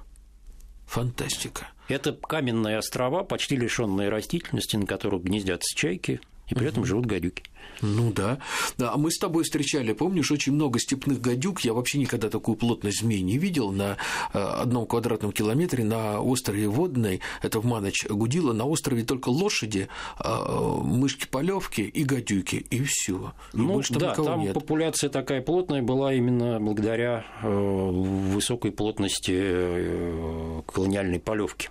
Фантастика. 0.86 1.68
Это 1.88 2.12
каменные 2.12 2.78
острова, 2.78 3.22
почти 3.22 3.56
лишенные 3.56 4.08
растительности, 4.08 4.76
на 4.76 4.86
которых 4.86 5.22
гнездятся 5.24 5.76
чайки, 5.76 6.20
и 6.48 6.54
при 6.54 6.68
этом 6.68 6.84
живут 6.84 7.06
гадюки. 7.06 7.42
Ну 7.82 8.12
да. 8.12 8.38
Да, 8.76 8.92
а 8.92 8.96
мы 8.96 9.10
с 9.10 9.18
тобой 9.18 9.44
встречали, 9.44 9.92
помнишь, 9.92 10.30
очень 10.32 10.52
много 10.52 10.78
степных 10.78 11.20
гадюк. 11.20 11.60
Я 11.60 11.74
вообще 11.74 11.98
никогда 11.98 12.28
такую 12.28 12.56
плотность 12.56 13.00
змей 13.00 13.20
не 13.22 13.38
видел 13.38 13.70
на 13.70 13.96
э, 14.32 14.38
одном 14.38 14.86
квадратном 14.86 15.32
километре 15.32 15.84
на 15.84 16.20
острове 16.20 16.68
Водной. 16.68 17.20
Это 17.42 17.60
в 17.60 17.66
Маноч 17.66 18.06
гудило. 18.08 18.52
На 18.52 18.64
острове 18.64 19.04
только 19.04 19.28
лошади, 19.28 19.88
э, 20.22 20.78
мышки 20.82 21.26
полевки 21.26 21.82
и 21.82 22.04
гадюки, 22.04 22.56
и 22.56 22.82
все. 22.84 23.32
Ну, 23.52 23.74
больше 23.74 23.94
там 23.94 24.00
да, 24.00 24.14
там 24.14 24.40
нет. 24.40 24.54
популяция 24.54 25.10
такая 25.10 25.42
плотная 25.42 25.82
была 25.82 26.14
именно 26.14 26.58
благодаря 26.60 27.24
э, 27.42 27.48
высокой 27.48 28.72
плотности 28.72 30.62
колониальной 30.66 31.20
полевки 31.20 31.68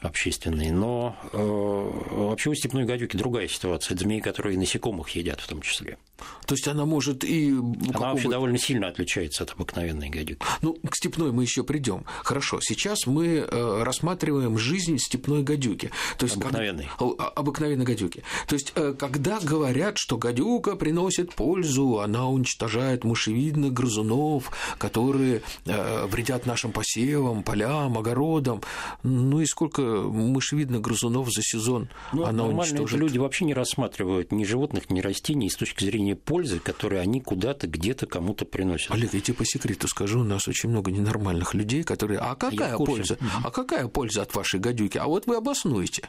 общественный. 0.00 0.70
Но 0.70 1.16
э, 1.32 1.36
вообще 1.36 2.50
у 2.50 2.54
степной 2.54 2.84
гадюки 2.84 3.16
другая 3.16 3.48
ситуация. 3.48 3.94
Это 3.94 4.04
змеи, 4.04 4.20
которые 4.20 4.58
насекомых 4.58 5.10
едят 5.10 5.40
в 5.40 5.48
том 5.48 5.60
числе. 5.62 5.98
То 6.46 6.54
есть 6.54 6.66
она 6.68 6.84
может 6.84 7.24
и... 7.24 7.50
Она 7.94 8.12
вообще 8.12 8.28
довольно 8.28 8.58
сильно 8.58 8.88
отличается 8.88 9.44
от 9.44 9.52
обыкновенной 9.52 10.08
гадюки. 10.08 10.40
Ну, 10.62 10.74
к 10.74 10.96
степной 10.96 11.32
мы 11.32 11.42
еще 11.42 11.62
придем. 11.62 12.04
Хорошо, 12.22 12.58
сейчас 12.60 13.06
мы 13.06 13.46
э, 13.48 13.82
рассматриваем 13.82 14.58
жизнь 14.58 14.98
степной 14.98 15.42
гадюки. 15.42 15.90
То 16.18 16.26
есть 16.26 16.36
обыкновенной. 16.36 16.88
Как... 16.98 17.32
Обыкновенной 17.36 17.84
гадюки. 17.84 18.22
То 18.46 18.54
есть, 18.54 18.72
э, 18.74 18.94
когда 18.98 19.38
говорят, 19.40 19.96
что 19.96 20.16
гадюка 20.16 20.76
приносит 20.76 21.34
пользу, 21.34 22.00
она 22.00 22.28
уничтожает 22.28 23.04
мышевидных 23.04 23.72
грызунов, 23.72 24.50
которые 24.78 25.42
э, 25.66 26.06
вредят 26.06 26.46
нашим 26.46 26.72
посевам, 26.72 27.42
полям, 27.42 27.96
огородам. 27.96 28.62
Ну 29.02 29.40
и 29.40 29.46
сколько 29.46 29.82
мышевидных 29.82 30.80
грызунов 30.80 31.32
за 31.32 31.42
сезон 31.42 31.88
ну, 32.12 32.24
она 32.24 32.44
уничтожит? 32.44 32.98
люди 32.98 33.18
вообще 33.18 33.44
не 33.44 33.54
рассматривают 33.54 34.32
ни 34.32 34.44
животных, 34.44 34.90
ни 34.90 35.00
растений 35.00 35.48
с 35.48 35.56
точки 35.56 35.84
зрения 35.84 36.09
получения 36.14 36.30
пользы, 36.30 36.60
которые 36.60 37.02
они 37.02 37.20
куда-то, 37.20 37.66
где-то 37.66 38.06
кому-то 38.06 38.44
приносят. 38.44 38.90
Олег, 38.92 39.12
я 39.14 39.20
тебе 39.20 39.36
по 39.36 39.44
секрету 39.44 39.88
скажу, 39.88 40.20
у 40.20 40.24
нас 40.24 40.48
очень 40.48 40.70
много 40.70 40.90
ненормальных 40.90 41.54
людей, 41.54 41.82
которые... 41.82 42.20
А 42.20 42.34
какая 42.34 42.76
польза? 42.76 43.18
А 43.42 43.50
какая 43.50 43.88
польза 43.88 44.22
от 44.22 44.34
вашей 44.34 44.60
гадюки? 44.60 44.98
А 44.98 45.06
вот 45.06 45.26
вы 45.26 45.36
обоснуете. 45.36 46.08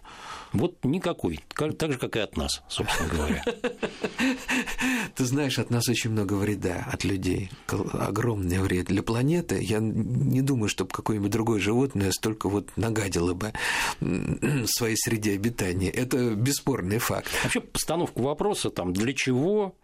Вот 0.54 0.84
никакой. 0.84 1.40
Так 1.78 1.92
же, 1.92 1.98
как 1.98 2.16
и 2.16 2.20
от 2.20 2.38
нас, 2.38 2.62
собственно 2.70 3.10
говоря. 3.10 3.44
Ты 5.16 5.26
знаешь, 5.26 5.60
от 5.60 5.70
нас 5.70 5.90
очень 5.90 6.12
много 6.12 6.34
вреда, 6.34 6.88
от 6.92 7.04
людей. 7.04 7.50
Огромный 7.68 8.60
вред 8.60 8.88
для 8.88 9.04
планеты. 9.04 9.62
Я 9.62 9.80
не 9.80 10.42
думаю, 10.42 10.70
чтобы 10.70 10.92
какое-нибудь 10.92 11.32
другое 11.32 11.60
животное 11.60 12.12
столько 12.12 12.50
вот 12.50 12.70
нагадило 12.78 13.34
бы 13.34 13.54
в 14.00 14.68
своей 14.68 14.98
среде 14.98 15.34
обитания. 15.34 15.90
Это 15.90 16.36
бесспорный 16.36 17.00
факт. 17.00 17.30
Вообще, 17.44 17.60
постановку 17.60 18.24
вопроса, 18.24 18.70
там, 18.70 18.94
для 18.94 19.14
чего 19.14 19.76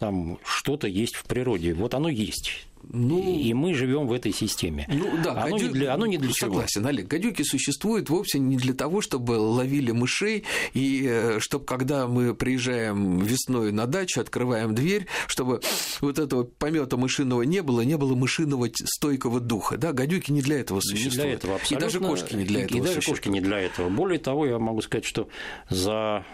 там 0.00 0.38
что-то 0.42 0.88
есть 0.88 1.14
в 1.14 1.24
природе. 1.24 1.74
Вот 1.74 1.94
оно 1.94 2.08
есть. 2.08 2.66
Ну, 2.88 3.38
и 3.38 3.52
мы 3.54 3.74
живем 3.74 4.06
в 4.06 4.12
этой 4.12 4.32
системе. 4.32 4.86
Ну, 4.88 5.06
да, 5.22 5.32
оно, 5.32 5.56
гадю... 5.56 5.66
не 5.66 5.72
для, 5.72 5.94
оно 5.94 6.06
не 6.06 6.18
для 6.18 6.32
Согласен, 6.32 6.80
чего. 6.80 6.88
Олег. 6.88 7.08
Гадюки 7.08 7.42
существуют 7.42 8.10
вовсе 8.10 8.38
не 8.38 8.56
для 8.56 8.74
того, 8.74 9.00
чтобы 9.00 9.32
ловили 9.32 9.92
мышей, 9.92 10.44
и 10.74 11.06
э, 11.06 11.38
чтобы, 11.40 11.64
когда 11.64 12.06
мы 12.06 12.34
приезжаем 12.34 13.18
весной 13.18 13.72
на 13.72 13.86
дачу, 13.86 14.20
открываем 14.20 14.74
дверь, 14.74 15.06
чтобы 15.26 15.60
вот 16.00 16.18
этого 16.18 16.44
помета 16.44 16.96
мышиного 16.96 17.42
не 17.42 17.62
было, 17.62 17.82
не 17.82 17.96
было 17.96 18.14
мышиного 18.14 18.68
стойкого 18.74 19.40
духа. 19.40 19.76
Да, 19.76 19.92
гадюки 19.92 20.32
не 20.32 20.42
для 20.42 20.60
этого 20.60 20.80
существуют. 20.80 21.14
Не 21.14 21.22
для 21.22 21.32
этого, 21.32 21.54
абсолютно. 21.56 21.84
И 21.84 21.86
даже 21.86 22.00
кошки 22.00 22.34
не 22.34 22.44
для 22.44 22.64
этого. 22.64 22.78
И 22.78 22.80
даже 22.80 23.00
кошки 23.02 23.28
не 23.28 23.40
для 23.40 23.58
этого. 23.58 23.88
Более 23.88 24.18
того, 24.18 24.46
я 24.46 24.58
могу 24.58 24.80
сказать, 24.80 25.04
что 25.04 25.28
за 25.68 26.24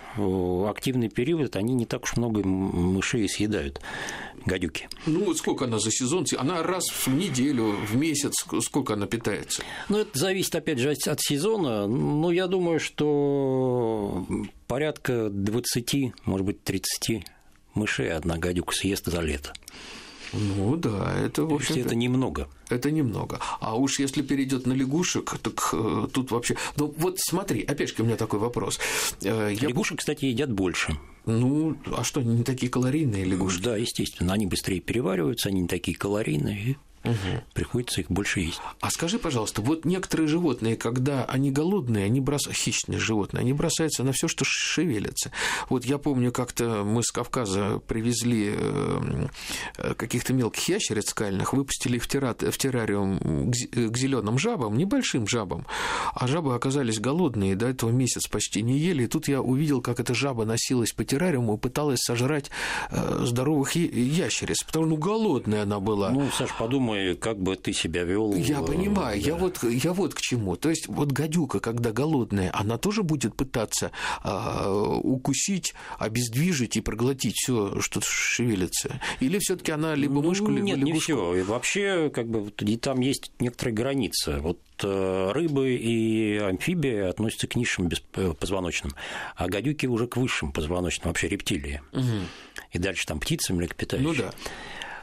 активный 0.68 1.08
период 1.08 1.56
они 1.56 1.74
не 1.74 1.86
так 1.86 2.04
уж 2.04 2.16
много 2.16 2.42
мышей 2.46 3.28
съедают 3.28 3.80
гадюки. 4.46 4.88
Ну 5.06 5.24
вот 5.24 5.38
сколько 5.38 5.66
она 5.66 5.78
за 5.78 5.90
сезон? 5.90 6.24
Она 6.38 6.62
раз 6.62 6.84
в 6.88 7.08
неделю, 7.08 7.76
в 7.86 7.96
месяц, 7.96 8.32
сколько 8.62 8.94
она 8.94 9.06
питается? 9.06 9.62
Ну 9.88 9.98
это 9.98 10.18
зависит 10.18 10.54
опять 10.54 10.78
же 10.78 10.90
от 10.90 11.20
сезона. 11.20 11.86
Ну 11.86 12.30
я 12.30 12.46
думаю, 12.46 12.80
что 12.80 14.26
порядка 14.66 15.28
20, 15.30 16.14
может 16.24 16.46
быть 16.46 16.62
30 16.62 17.24
мышей 17.74 18.12
одна 18.12 18.38
гадюка 18.38 18.74
съест 18.74 19.06
за 19.06 19.20
лето. 19.20 19.52
Ну 20.32 20.76
да, 20.76 21.14
это 21.24 21.44
в 21.44 21.54
общем 21.54 21.76
это 21.76 21.94
немного. 21.94 22.48
Это 22.68 22.90
немного. 22.90 23.40
А 23.60 23.76
уж 23.76 23.98
если 23.98 24.22
перейдет 24.22 24.66
на 24.66 24.72
лягушек, 24.72 25.38
так 25.38 25.70
э, 25.72 26.08
тут 26.12 26.30
вообще. 26.30 26.56
Ну 26.76 26.94
вот 26.98 27.18
смотри, 27.18 27.62
опять 27.62 27.88
же 27.88 28.02
у 28.02 28.04
меня 28.06 28.16
такой 28.16 28.38
вопрос. 28.38 28.78
Э, 29.22 29.52
я... 29.52 29.68
Лягушек, 29.68 30.00
кстати, 30.00 30.26
едят 30.26 30.52
больше. 30.52 30.96
Ну, 31.26 31.76
а 31.96 32.04
что, 32.04 32.20
они 32.20 32.36
не 32.36 32.44
такие 32.44 32.70
калорийные 32.70 33.24
лягушки? 33.24 33.62
Да, 33.62 33.76
естественно, 33.76 34.32
они 34.32 34.46
быстрее 34.46 34.80
перевариваются, 34.80 35.48
они 35.48 35.62
не 35.62 35.68
такие 35.68 35.96
калорийные. 35.96 36.76
Угу. 37.10 37.44
Приходится 37.54 38.00
их 38.00 38.10
больше 38.10 38.40
есть. 38.40 38.60
А 38.80 38.90
скажи, 38.90 39.18
пожалуйста, 39.18 39.62
вот 39.62 39.84
некоторые 39.84 40.28
животные, 40.28 40.76
когда 40.76 41.24
они 41.24 41.50
голодные, 41.50 42.04
они 42.06 42.20
бросают 42.20 42.56
хищные 42.56 42.98
животные, 42.98 43.40
они 43.40 43.52
бросаются 43.52 44.02
на 44.04 44.12
все, 44.12 44.28
что 44.28 44.44
шевелится. 44.46 45.30
Вот 45.68 45.84
я 45.84 45.98
помню, 45.98 46.32
как-то 46.32 46.84
мы 46.84 47.02
с 47.02 47.10
Кавказа 47.10 47.80
привезли 47.86 48.54
э, 48.56 49.26
каких-то 49.96 50.32
мелких 50.32 50.68
ящериц 50.68 51.10
скальных, 51.10 51.52
выпустили 51.52 51.96
их 51.96 52.04
в, 52.04 52.08
терра... 52.08 52.34
в 52.34 52.58
террариум 52.58 53.50
к 53.50 53.96
зеленым 53.96 54.38
жабам, 54.38 54.76
небольшим 54.76 55.26
жабам, 55.26 55.66
а 56.14 56.26
жабы 56.26 56.54
оказались 56.54 57.00
голодные, 57.00 57.56
до 57.56 57.68
этого 57.68 57.90
месяц 57.90 58.26
почти 58.28 58.62
не 58.62 58.78
ели, 58.78 59.04
и 59.04 59.06
тут 59.06 59.28
я 59.28 59.40
увидел, 59.40 59.80
как 59.80 60.00
эта 60.00 60.14
жаба 60.14 60.44
носилась 60.44 60.92
по 60.92 61.04
террариуму 61.04 61.56
и 61.56 61.58
пыталась 61.58 62.00
сожрать 62.00 62.50
э, 62.90 63.24
здоровых 63.24 63.76
ящериц, 63.76 64.62
потому 64.64 64.86
что 64.86 64.90
ну, 64.90 64.96
голодная 64.96 65.62
она 65.62 65.80
была. 65.80 66.10
Ну, 66.10 66.28
Саш, 66.30 66.54
подумай, 66.56 66.95
думай, 66.96 67.16
как 67.16 67.38
бы 67.38 67.56
ты 67.56 67.72
себя 67.72 68.04
вел. 68.04 68.34
Я 68.34 68.60
э, 68.60 68.64
понимаю, 68.66 69.20
да. 69.20 69.28
я, 69.28 69.34
вот, 69.34 69.62
я 69.62 69.92
вот 69.92 70.14
к 70.14 70.20
чему. 70.20 70.56
То 70.56 70.70
есть, 70.70 70.88
вот 70.88 71.12
гадюка, 71.12 71.60
когда 71.60 71.92
голодная, 71.92 72.50
она 72.52 72.78
тоже 72.78 73.02
будет 73.02 73.34
пытаться 73.34 73.90
а, 74.22 74.70
укусить, 74.70 75.74
обездвижить 75.98 76.76
и 76.76 76.80
проглотить 76.80 77.36
все, 77.36 77.80
что 77.80 78.00
шевелится. 78.02 79.00
Или 79.20 79.38
все-таки 79.38 79.72
она 79.72 79.94
либо 79.94 80.14
ну, 80.14 80.28
мышку, 80.28 80.48
либо 80.48 80.62
Нет, 80.62 80.78
лягушку? 80.78 80.94
не 80.94 81.00
все. 81.00 81.44
Вообще, 81.44 82.10
как 82.10 82.28
бы, 82.28 82.50
там 82.78 83.00
есть 83.00 83.32
некоторые 83.40 83.74
границы. 83.74 84.38
Вот 84.40 84.60
э, 84.82 85.30
рыбы 85.32 85.74
и 85.74 86.36
амфибии 86.38 87.08
относятся 87.08 87.46
к 87.46 87.56
низшим 87.56 87.90
позвоночным, 88.38 88.92
а 89.34 89.48
гадюки 89.48 89.86
уже 89.86 90.06
к 90.06 90.16
высшим 90.16 90.52
позвоночным, 90.52 91.08
вообще 91.08 91.28
рептилии. 91.28 91.82
Угу. 91.92 92.02
И 92.72 92.78
дальше 92.78 93.06
там 93.06 93.20
птицы, 93.20 93.52
млекопитающие. 93.52 94.08
Ну 94.08 94.14
да. 94.14 94.32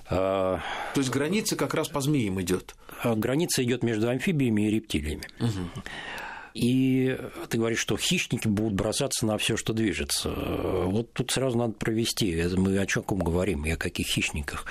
А, 0.10 0.60
То 0.94 1.00
есть 1.00 1.12
граница 1.12 1.56
как 1.56 1.74
раз 1.74 1.88
по 1.88 2.02
змеям 2.02 2.42
идет. 2.42 2.76
А, 3.04 3.16
граница 3.16 3.64
идет 3.64 3.84
между 3.84 4.10
амфибиями 4.10 4.68
и 4.68 4.72
рептилиями. 4.72 5.24
Угу. 5.40 5.84
И 6.54 7.18
ты 7.50 7.58
говоришь, 7.58 7.80
что 7.80 7.98
хищники 7.98 8.48
будут 8.48 8.74
бросаться 8.74 9.26
на 9.26 9.40
все, 9.40 9.58
что 9.58 9.74
движется. 9.74 10.30
Вот 10.30 11.12
тут 11.14 11.32
сразу 11.32 11.58
надо 11.58 11.74
провести. 11.74 12.44
Мы 12.56 12.78
о 12.78 12.86
чем 12.86 13.04
говорим 13.08 13.66
и 13.66 13.72
о 13.72 13.78
каких 13.78 14.06
хищниках. 14.06 14.68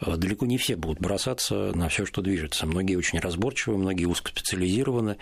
Далеко 0.00 0.46
не 0.46 0.58
все 0.58 0.76
будут 0.76 1.00
бросаться 1.00 1.72
на 1.74 1.88
все, 1.88 2.06
что 2.06 2.22
движется. 2.22 2.66
Многие 2.66 2.94
очень 2.94 3.18
разборчивы, 3.18 3.78
многие 3.78 4.04
узкоспециализированы. 4.04 5.16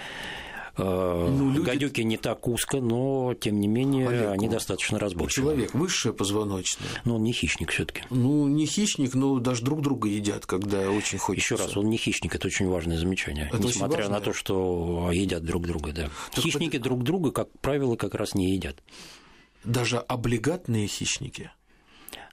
Э, 0.78 1.28
ну, 1.30 1.52
люди... 1.52 1.66
Гадюки 1.66 2.00
не 2.02 2.16
так 2.16 2.46
узко, 2.46 2.80
но 2.80 3.34
тем 3.34 3.60
не 3.60 3.68
менее 3.68 4.08
Олег, 4.08 4.30
они 4.30 4.48
достаточно 4.48 4.98
разборчивы. 4.98 5.46
Человек 5.46 5.74
высшее 5.74 6.14
позвоночное. 6.14 6.88
Но 7.04 7.16
он 7.16 7.22
не 7.22 7.32
хищник 7.32 7.70
все-таки. 7.70 8.02
Ну, 8.10 8.46
не 8.46 8.66
хищник, 8.66 9.14
но 9.14 9.38
даже 9.38 9.62
друг 9.62 9.80
друга 9.80 10.08
едят, 10.08 10.46
когда 10.46 10.90
очень 10.90 11.18
хочется. 11.18 11.54
Еще 11.54 11.62
раз, 11.62 11.76
он 11.76 11.88
не 11.88 11.96
хищник, 11.96 12.34
это 12.34 12.46
очень 12.46 12.68
важное 12.68 12.98
замечание. 12.98 13.48
Это 13.52 13.62
Несмотря 13.62 14.08
на 14.08 14.20
то, 14.20 14.32
что 14.32 15.10
едят 15.12 15.44
друг 15.44 15.66
друга, 15.66 15.92
да. 15.92 16.10
Так 16.34 16.44
Хищники 16.44 16.76
под... 16.76 16.82
друг 16.82 17.02
друга, 17.02 17.30
как 17.30 17.48
правило, 17.60 17.96
как 17.96 18.14
раз 18.14 18.34
не 18.34 18.52
едят. 18.52 18.76
Даже 19.64 19.98
облигатные 19.98 20.86
хищники. 20.86 21.50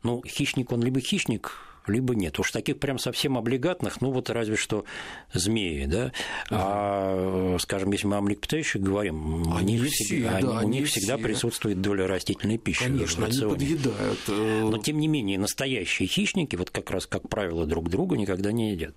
Ну, 0.03 0.21
хищник, 0.27 0.71
он 0.71 0.83
либо 0.83 0.99
хищник, 0.99 1.57
либо 1.87 2.15
нет. 2.15 2.39
Уж 2.39 2.51
таких 2.51 2.79
прям 2.79 2.97
совсем 2.97 3.37
облигатных, 3.37 4.01
ну 4.01 4.11
вот 4.11 4.29
разве 4.29 4.55
что 4.55 4.85
змеи, 5.33 5.85
да. 5.85 6.05
Угу. 6.05 6.11
А, 6.51 7.57
скажем, 7.59 7.91
если 7.91 8.07
мы 8.07 8.17
о 8.17 8.21
млекопитающих 8.21 8.81
говорим, 8.81 9.53
они, 9.53 9.73
них, 9.73 9.91
все, 9.91 10.03
всегда, 10.03 10.41
да, 10.41 10.59
они, 10.59 10.65
у 10.65 10.69
них 10.69 10.87
все. 10.87 10.99
всегда 10.99 11.17
присутствует 11.17 11.81
доля 11.81 12.07
растительной 12.07 12.57
пищи 12.57 12.85
Конечно, 12.85 13.25
в 13.25 13.27
рационе. 13.27 13.45
Они 13.45 13.53
подъедают. 13.53 14.19
Э, 14.27 14.61
Но 14.63 14.77
тем 14.77 14.99
не 14.99 15.07
менее 15.07 15.39
настоящие 15.39 16.07
хищники, 16.07 16.55
вот 16.55 16.69
как 16.69 16.91
раз 16.91 17.07
как 17.07 17.29
правило 17.29 17.65
друг 17.65 17.89
друга 17.89 18.17
никогда 18.17 18.51
не 18.51 18.71
едят 18.71 18.95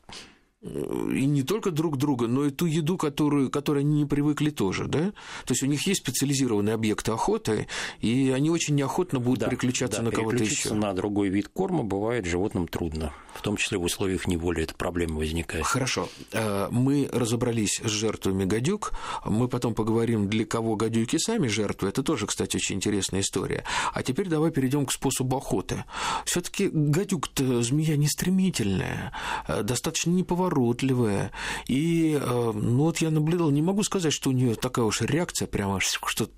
и 0.63 1.27
не 1.27 1.43
только 1.43 1.71
друг 1.71 1.99
друга, 1.99 2.27
но 2.27 2.47
и 2.47 2.51
ту 2.51 2.67
еду, 2.67 2.97
которую, 2.97 3.51
которой 3.51 3.81
они 3.81 4.01
не 4.01 4.07
привыкли 4.07 4.51
тоже, 4.51 4.87
да? 4.87 5.13
То 5.45 5.53
есть 5.53 5.63
у 5.63 5.67
них 5.67 5.87
есть 5.87 6.01
специализированные 6.01 6.75
объекты 6.75 7.13
охоты, 7.13 7.67
и 8.01 8.33
они 8.35 8.51
очень 8.51 8.75
неохотно 8.75 9.21
будут 9.21 9.41
да, 9.41 9.49
переключаться 9.49 9.99
да, 9.99 10.07
на 10.07 10.11
кого-то 10.11 10.43
еще. 10.43 10.73
на 10.73 10.95
другой 10.95 11.29
вид 11.29 11.49
корма 11.49 11.85
бывает 11.85 12.25
животным 12.25 12.69
трудно, 12.69 13.13
в 13.35 13.43
том 13.43 13.57
числе 13.57 13.77
в 13.77 13.83
условиях 13.83 14.27
неволи 14.27 14.63
эта 14.63 14.75
проблема 14.75 15.19
возникает. 15.19 15.67
Хорошо, 15.67 16.09
э, 16.33 16.69
мы 16.71 17.09
разобрались 17.13 17.81
с 17.85 17.91
жертвами 17.91 18.47
гадюк, 18.47 18.93
мы 19.27 19.49
потом 19.49 19.75
поговорим, 19.75 20.29
для 20.29 20.47
кого 20.47 20.75
гадюки 20.77 21.19
сами 21.19 21.49
жертвы, 21.49 21.91
это 21.91 22.03
тоже, 22.03 22.27
кстати, 22.27 22.57
очень 22.57 22.77
интересная 22.77 23.21
история. 23.21 23.65
А 23.93 24.03
теперь 24.03 24.29
давай 24.29 24.51
перейдем 24.51 24.87
к 24.87 24.93
способу 24.93 25.37
охоты. 25.37 25.85
все 26.25 26.41
таки 26.41 26.71
гадюк-то 26.73 27.63
змея 27.63 27.97
не 27.97 28.09
стремительная, 28.09 29.13
э, 29.49 29.63
достаточно 29.63 30.13
неповоротливая. 30.47 31.33
И 31.67 32.19
э, 32.21 32.53
ну, 32.55 32.85
вот 32.85 32.99
я 32.99 33.11
наблюдал, 33.11 33.51
не 33.51 33.63
могу 33.63 33.83
сказать, 33.83 34.13
что 34.13 34.31
у 34.31 34.33
нее 34.33 34.55
такая 34.55 34.85
уж 34.85 35.01
реакция, 35.01 35.47
прямо 35.47 35.81
что 35.81 36.29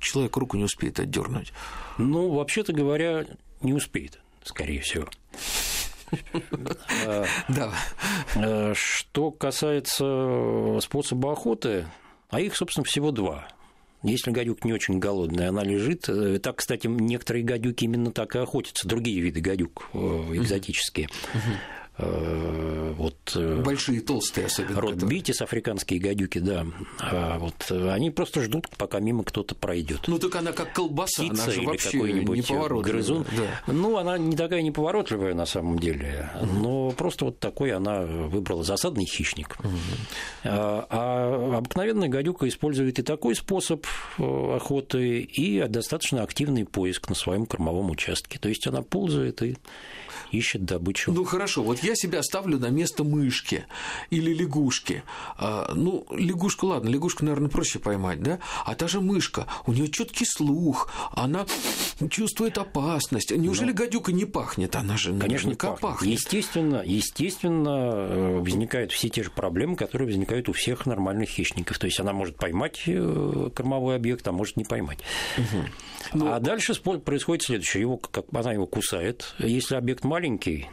человек 0.00 0.36
руку 0.36 0.56
не 0.56 0.64
успеет 0.64 1.00
отдернуть. 1.00 1.52
Ну, 1.98 2.30
вообще-то 2.30 2.72
говоря, 2.72 3.26
не 3.62 3.72
успеет, 3.72 4.20
скорее 4.44 4.80
всего. 4.80 5.08
Да. 7.48 7.72
Э, 8.36 8.72
что 8.76 9.32
касается 9.32 10.78
способа 10.80 11.32
охоты, 11.32 11.86
а 12.30 12.40
их, 12.40 12.54
собственно, 12.54 12.84
всего 12.84 13.10
два. 13.10 13.48
Если 14.04 14.30
гадюк 14.30 14.64
не 14.64 14.72
очень 14.72 14.98
голодная, 14.98 15.48
она 15.48 15.64
лежит. 15.64 16.08
Э, 16.08 16.38
так, 16.38 16.56
кстати, 16.56 16.86
некоторые 16.86 17.42
гадюки 17.42 17.84
именно 17.84 18.12
так 18.12 18.36
и 18.36 18.38
охотятся, 18.38 18.86
другие 18.86 19.20
виды 19.20 19.40
гадюк 19.40 19.88
экзотические. 19.92 21.08
Э, 21.32 21.38
вот, 21.96 23.36
э, 23.36 23.62
Большие, 23.62 24.00
толстые 24.00 24.46
особенно. 24.46 24.80
Род 24.80 24.94
которые... 24.94 25.18
битис, 25.18 25.40
африканские 25.40 26.00
гадюки, 26.00 26.38
да. 26.38 26.66
А 26.98 27.38
вот, 27.38 27.66
э, 27.70 27.90
они 27.90 28.10
просто 28.10 28.42
ждут, 28.42 28.68
пока 28.76 28.98
мимо 28.98 29.22
кто-то 29.22 29.54
пройдет. 29.54 30.08
Ну, 30.08 30.18
так 30.18 30.34
она 30.34 30.50
как 30.50 30.72
колбаса, 30.72 31.22
Птица 31.22 31.44
она 31.44 31.52
же 31.52 31.62
вообще 31.62 31.98
неповоротливая. 31.98 32.82
Грызун. 32.82 33.26
Да. 33.36 33.72
Ну, 33.72 33.96
она 33.96 34.18
не 34.18 34.36
такая 34.36 34.62
неповоротливая 34.62 35.34
на 35.34 35.46
самом 35.46 35.78
деле, 35.78 36.30
но 36.60 36.90
просто 36.90 37.26
вот 37.26 37.38
такой 37.38 37.70
она 37.70 38.00
выбрала 38.02 38.64
засадный 38.64 39.04
хищник. 39.04 39.56
Угу. 39.60 39.68
А, 40.44 40.86
а 40.90 41.58
обыкновенная 41.58 42.08
гадюка 42.08 42.48
использует 42.48 42.98
и 42.98 43.02
такой 43.02 43.36
способ 43.36 43.86
охоты, 44.18 45.20
и 45.20 45.62
достаточно 45.68 46.24
активный 46.24 46.64
поиск 46.64 47.08
на 47.08 47.14
своем 47.14 47.46
кормовом 47.46 47.90
участке. 47.90 48.40
То 48.40 48.48
есть 48.48 48.66
она 48.66 48.82
ползает 48.82 49.42
и 49.42 49.56
ищет 50.32 50.64
добычу. 50.64 51.12
Ну 51.12 51.24
хорошо, 51.24 51.62
вот 51.62 51.83
я 51.84 51.94
себя 51.94 52.22
ставлю 52.22 52.58
на 52.58 52.70
место 52.70 53.04
мышки 53.04 53.66
или 54.10 54.32
лягушки. 54.32 55.02
А, 55.36 55.72
ну, 55.74 56.06
лягушку, 56.10 56.66
ладно, 56.66 56.88
лягушку, 56.88 57.24
наверное, 57.24 57.50
проще 57.50 57.78
поймать, 57.78 58.22
да? 58.22 58.38
А 58.64 58.74
та 58.74 58.88
же 58.88 59.00
мышка, 59.00 59.46
у 59.66 59.72
нее 59.72 59.88
четкий 59.88 60.24
слух, 60.24 60.90
она 61.12 61.46
чувствует 62.10 62.58
опасность. 62.58 63.30
Неужели 63.30 63.70
Но... 63.70 63.74
гадюка 63.74 64.12
не 64.12 64.24
пахнет? 64.24 64.76
Она 64.76 64.96
же 64.96 65.16
Конечно, 65.18 65.48
не 65.48 65.54
пахнет. 65.54 65.80
пахнет. 65.80 66.10
Естественно, 66.10 66.82
естественно, 66.84 67.68
э, 67.68 68.38
возникают 68.40 68.92
все 68.92 69.08
те 69.08 69.22
же 69.22 69.30
проблемы, 69.30 69.76
которые 69.76 70.08
возникают 70.08 70.48
у 70.48 70.52
всех 70.52 70.86
нормальных 70.86 71.28
хищников. 71.28 71.78
То 71.78 71.86
есть 71.86 72.00
она 72.00 72.12
может 72.12 72.36
поймать 72.36 72.82
э, 72.86 73.50
кормовой 73.54 73.96
объект, 73.96 74.26
а 74.26 74.32
может 74.32 74.56
не 74.56 74.64
поймать. 74.64 74.98
Угу. 75.38 75.64
Ну, 76.14 76.32
а 76.32 76.40
дальше 76.40 76.74
происходит 76.74 77.44
следующее. 77.44 77.82
Его, 77.82 77.96
как, 77.96 78.26
она 78.32 78.52
его 78.52 78.66
кусает. 78.66 79.34
Если 79.38 79.74
объект 79.74 80.04
маленький, 80.04 80.68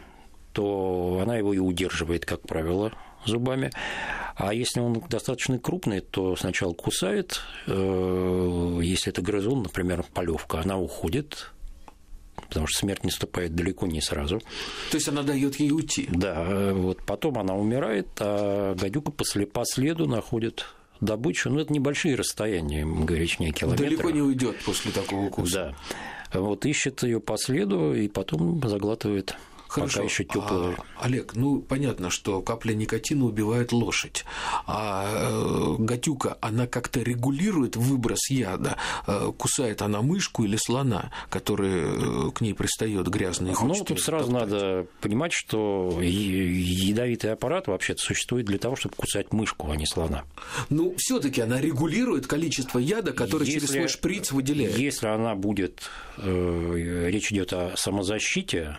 то 0.53 1.19
она 1.21 1.37
его 1.37 1.53
и 1.53 1.59
удерживает, 1.59 2.25
как 2.25 2.41
правило, 2.41 2.91
зубами. 3.25 3.71
А 4.35 4.53
если 4.53 4.79
он 4.79 5.01
достаточно 5.09 5.59
крупный, 5.59 6.01
то 6.01 6.35
сначала 6.35 6.73
кусает. 6.73 7.41
Э, 7.67 8.79
если 8.81 9.11
это 9.11 9.21
грызун, 9.21 9.63
например, 9.63 10.05
полевка, 10.13 10.61
она 10.61 10.77
уходит, 10.77 11.51
потому 12.49 12.67
что 12.67 12.79
смерть 12.79 13.03
наступает 13.03 13.55
далеко 13.55 13.87
не 13.87 14.01
сразу. 14.01 14.39
То 14.89 14.97
есть 14.97 15.07
она 15.07 15.23
дает 15.23 15.59
ей 15.59 15.71
уйти. 15.71 16.07
Да, 16.11 16.73
вот 16.73 17.03
потом 17.05 17.37
она 17.37 17.55
умирает, 17.55 18.07
а 18.19 18.75
гадюка 18.75 19.11
по 19.11 19.65
следу 19.65 20.07
находит 20.07 20.65
добычу, 21.01 21.49
ну, 21.49 21.59
это 21.59 21.73
небольшие 21.73 22.15
расстояния, 22.15 22.85
говоричнее 22.85 23.51
километры. 23.51 23.87
Далеко 23.87 24.11
не 24.11 24.21
уйдет 24.21 24.57
после 24.63 24.91
такого 24.91 25.25
укуса. 25.25 25.75
Да. 26.31 26.39
Вот 26.39 26.65
ищет 26.65 27.03
ее 27.03 27.19
по 27.19 27.37
следу 27.37 27.93
и 27.93 28.07
потом 28.07 28.61
заглатывает. 28.63 29.35
Хорошо. 29.71 29.99
Пока 29.99 30.05
еще 30.05 30.23
теплые. 30.25 30.75
А, 30.97 31.05
Олег, 31.05 31.33
ну 31.33 31.61
понятно, 31.61 32.09
что 32.09 32.41
капля 32.41 32.73
никотина 32.73 33.23
убивает 33.23 33.71
лошадь. 33.71 34.25
А 34.67 35.05
э, 35.07 35.75
гадюка, 35.79 36.37
она 36.41 36.67
как-то 36.67 36.99
регулирует 36.99 37.77
выброс 37.77 38.29
яда. 38.29 38.75
Э, 39.07 39.31
кусает 39.37 39.81
она 39.81 40.01
мышку 40.01 40.43
или 40.43 40.57
слона, 40.57 41.13
который 41.29 42.27
э, 42.27 42.31
к 42.31 42.41
ней 42.41 42.53
пристает 42.53 43.07
грязный. 43.07 43.53
Ну, 43.61 43.73
тут 43.85 44.01
сразу 44.01 44.29
топтать. 44.29 44.49
надо 44.51 44.87
понимать, 44.99 45.31
что 45.31 45.97
ядовитый 46.01 47.31
аппарат 47.31 47.67
вообще-то 47.67 48.01
существует 48.01 48.47
для 48.47 48.57
того, 48.57 48.75
чтобы 48.75 48.95
кусать 48.95 49.31
мышку, 49.31 49.71
а 49.71 49.77
не 49.77 49.85
слона. 49.85 50.25
Ну, 50.69 50.95
все-таки 50.97 51.39
она 51.39 51.61
регулирует 51.61 52.27
количество 52.27 52.77
яда, 52.77 53.13
который 53.13 53.47
если, 53.47 53.59
через 53.59 53.69
свой 53.69 53.87
шприц 53.87 54.33
выделяет. 54.33 54.77
Если 54.77 55.07
она 55.07 55.33
будет, 55.35 55.83
э, 56.17 57.07
речь 57.09 57.31
идет 57.31 57.53
о 57.53 57.77
самозащите, 57.77 58.77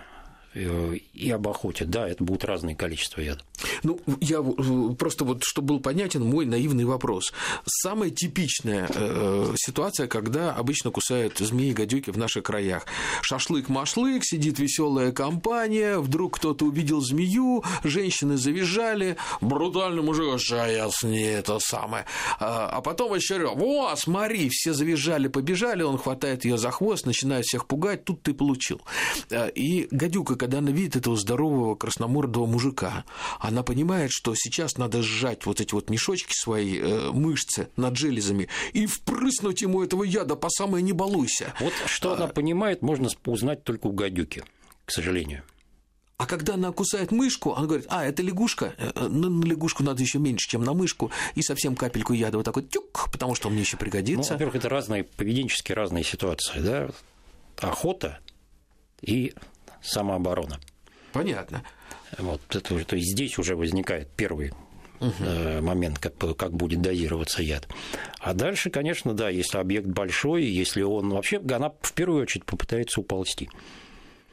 и 0.55 1.31
об 1.31 1.49
охоте. 1.49 1.85
Да, 1.85 2.09
это 2.09 2.23
будут 2.23 2.45
разные 2.45 2.77
количества 2.77 3.21
яда. 3.21 3.43
Ну, 3.83 4.01
я 4.21 4.39
э, 4.39 4.95
просто 4.95 5.25
вот, 5.25 5.43
чтобы 5.45 5.69
был 5.69 5.81
понятен 5.81 6.25
мой 6.25 6.47
наивный 6.47 6.85
вопрос. 6.85 7.33
Самая 7.65 8.11
типичная 8.11 8.89
э, 8.93 9.55
ситуация, 9.57 10.07
когда 10.07 10.53
обычно 10.53 10.91
кусают 10.91 11.39
змеи, 11.39 11.73
гадюки 11.73 12.11
в 12.11 12.19
наших 12.19 12.45
краях. 12.45 12.87
Шашлык-машлык, 13.23 14.23
сидит 14.25 14.59
веселая 14.59 15.13
компания, 15.13 15.99
вдруг 15.99 16.37
кто-то 16.37 16.67
увидел 16.67 17.01
змею, 17.01 17.65
женщины 17.85 18.37
завизжали, 18.37 19.17
брутальный 19.41 20.03
мужик, 20.03 20.41
сейчас 20.41 21.03
не 21.03 21.25
это 21.25 21.59
самое. 21.61 22.05
А, 22.39 22.69
а 22.69 22.81
потом 22.81 23.15
еще 23.15 23.33
о, 23.47 23.95
смотри, 23.97 24.49
все 24.51 24.73
завизжали, 24.73 25.29
побежали, 25.29 25.83
он 25.83 25.99
хватает 25.99 26.45
ее 26.45 26.59
за 26.59 26.71
хвост, 26.71 27.07
начинает 27.07 27.45
всех 27.45 27.67
пугать, 27.67 28.05
тут 28.05 28.23
ты 28.23 28.35
получил. 28.35 28.81
Э, 29.31 29.51
и 29.51 29.89
гадюка, 29.91 30.37
когда 30.43 30.59
она 30.59 30.73
видит 30.73 30.97
этого 30.97 31.17
здорового 31.17 31.77
красномордого 31.77 32.47
мужика, 32.47 33.05
она 33.39 33.63
понимает, 33.63 34.11
что 34.11 34.35
сейчас 34.35 34.77
надо 34.77 35.01
сжать 35.01 35.47
вот 35.47 35.61
эти 35.61 35.73
вот 35.73 35.89
мешочки 35.89 36.35
свои, 36.35 36.81
э, 36.81 37.13
мышцы 37.13 37.69
над 37.77 37.97
железами 37.97 38.49
и 38.73 38.87
впрыснуть 38.87 39.63
ему 39.63 39.85
этого 39.85 40.03
яда 40.03 40.35
по 40.35 40.51
самое 40.51 40.83
не 40.83 40.91
балуйся. 40.91 41.55
Вот 41.61 41.73
что 41.87 42.11
а... 42.11 42.17
она 42.17 42.27
понимает, 42.27 42.83
можно 42.83 43.09
узнать 43.25 43.63
только 43.63 43.87
у 43.87 43.93
гадюки, 43.93 44.43
к 44.85 44.91
сожалению. 44.91 45.45
А 46.17 46.27
когда 46.27 46.55
она 46.55 46.73
кусает 46.73 47.13
мышку, 47.13 47.55
она 47.55 47.69
говорит, 47.69 47.87
а, 47.89 48.05
это 48.05 48.21
лягушка, 48.25 48.75
э, 48.79 49.07
на, 49.07 49.45
лягушку 49.45 49.85
надо 49.85 50.03
еще 50.03 50.19
меньше, 50.19 50.51
чем 50.51 50.65
на 50.65 50.75
мышку, 50.75 51.13
и 51.37 51.43
совсем 51.43 51.77
капельку 51.77 52.15
яда 52.15 52.39
вот 52.39 52.47
так 52.47 52.57
вот 52.57 52.69
тюк, 52.69 53.11
потому 53.13 53.37
что 53.37 53.47
он 53.47 53.55
мне 53.55 53.63
еще 53.63 53.77
пригодится. 53.77 54.33
Ну, 54.33 54.35
во-первых, 54.39 54.57
это 54.57 54.69
разные, 54.69 55.05
поведенчески 55.05 55.71
разные 55.71 56.03
ситуации, 56.03 56.59
да, 56.59 56.91
охота 57.61 58.19
и 59.03 59.35
самооборона. 59.83 60.59
Понятно. 61.13 61.63
Вот 62.19 62.41
это, 62.51 62.85
то 62.85 62.97
есть 62.97 63.13
здесь 63.13 63.39
уже 63.39 63.57
возникает 63.57 64.09
первый 64.17 64.53
угу. 65.01 65.63
момент, 65.63 65.99
как, 65.99 66.15
как 66.37 66.53
будет 66.53 66.81
дозироваться 66.81 67.43
яд. 67.43 67.69
А 68.21 68.35
дальше, 68.35 68.71
конечно, 68.71 69.15
да, 69.15 69.29
если 69.29 69.59
объект 69.59 69.87
большой, 69.87 70.45
если 70.45 70.83
он 70.83 71.11
вообще, 71.11 71.39
она 71.39 71.73
в 71.81 71.93
первую 71.93 72.23
очередь 72.23 72.45
попытается 72.45 73.01
уползти. 73.01 73.51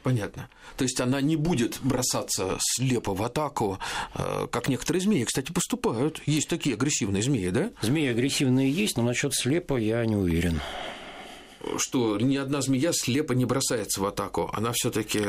Понятно. 0.02 0.48
То 0.78 0.84
есть 0.84 0.98
она 1.00 1.20
не 1.20 1.36
будет 1.36 1.78
бросаться 1.82 2.56
слепо 2.58 3.14
в 3.14 3.22
атаку, 3.22 3.78
э, 4.14 4.46
как 4.50 4.68
некоторые 4.68 5.02
змеи, 5.02 5.24
кстати, 5.24 5.52
поступают. 5.52 6.22
Есть 6.24 6.48
такие 6.48 6.74
агрессивные 6.74 7.22
змеи, 7.22 7.50
да? 7.50 7.70
Змеи 7.82 8.08
агрессивные 8.08 8.70
есть, 8.70 8.96
но 8.96 9.02
насчет 9.02 9.34
слепо 9.34 9.76
я 9.76 10.04
не 10.06 10.16
уверен 10.16 10.60
что 11.76 12.18
ни 12.18 12.36
одна 12.36 12.60
змея 12.62 12.92
слепо 12.92 13.32
не 13.32 13.44
бросается 13.44 14.00
в 14.00 14.06
атаку. 14.06 14.50
Она 14.52 14.72
все-таки 14.72 15.20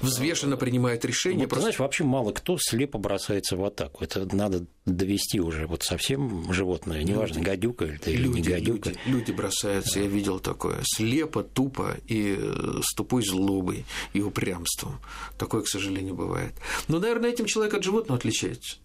взвешенно 0.00 0.56
принимает 0.56 1.04
решение. 1.04 1.46
Вот, 1.46 1.50
просто... 1.50 1.62
Знаешь, 1.62 1.78
вообще 1.78 2.04
мало 2.04 2.32
кто 2.32 2.56
слепо 2.58 2.98
бросается 2.98 3.56
в 3.56 3.64
атаку. 3.64 4.04
Это 4.04 4.28
надо 4.34 4.66
довести 4.84 5.40
уже 5.40 5.66
вот 5.66 5.82
совсем 5.82 6.52
животное, 6.52 7.02
неважно, 7.02 7.38
люди, 7.38 7.46
гадюка 7.46 7.84
или 7.84 8.16
люди, 8.16 8.40
не 8.40 8.42
гадюка. 8.42 8.90
Люди, 8.90 9.00
люди 9.06 9.32
бросаются, 9.32 10.00
я 10.00 10.06
видел 10.06 10.40
такое, 10.40 10.80
слепо, 10.82 11.42
тупо 11.42 11.96
и 12.06 12.36
э, 12.38 12.80
с 12.82 12.94
тупой 12.94 13.24
злобой 13.24 13.84
и 14.12 14.20
упрямством. 14.20 15.00
Такое, 15.38 15.62
к 15.62 15.68
сожалению, 15.68 16.14
бывает. 16.14 16.54
Но, 16.88 16.98
наверное, 16.98 17.30
этим 17.30 17.46
человек 17.46 17.74
от 17.74 17.84
животного 17.84 18.18
отличается. 18.18 18.76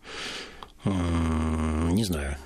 Не 0.87 2.03
знаю. 2.03 2.37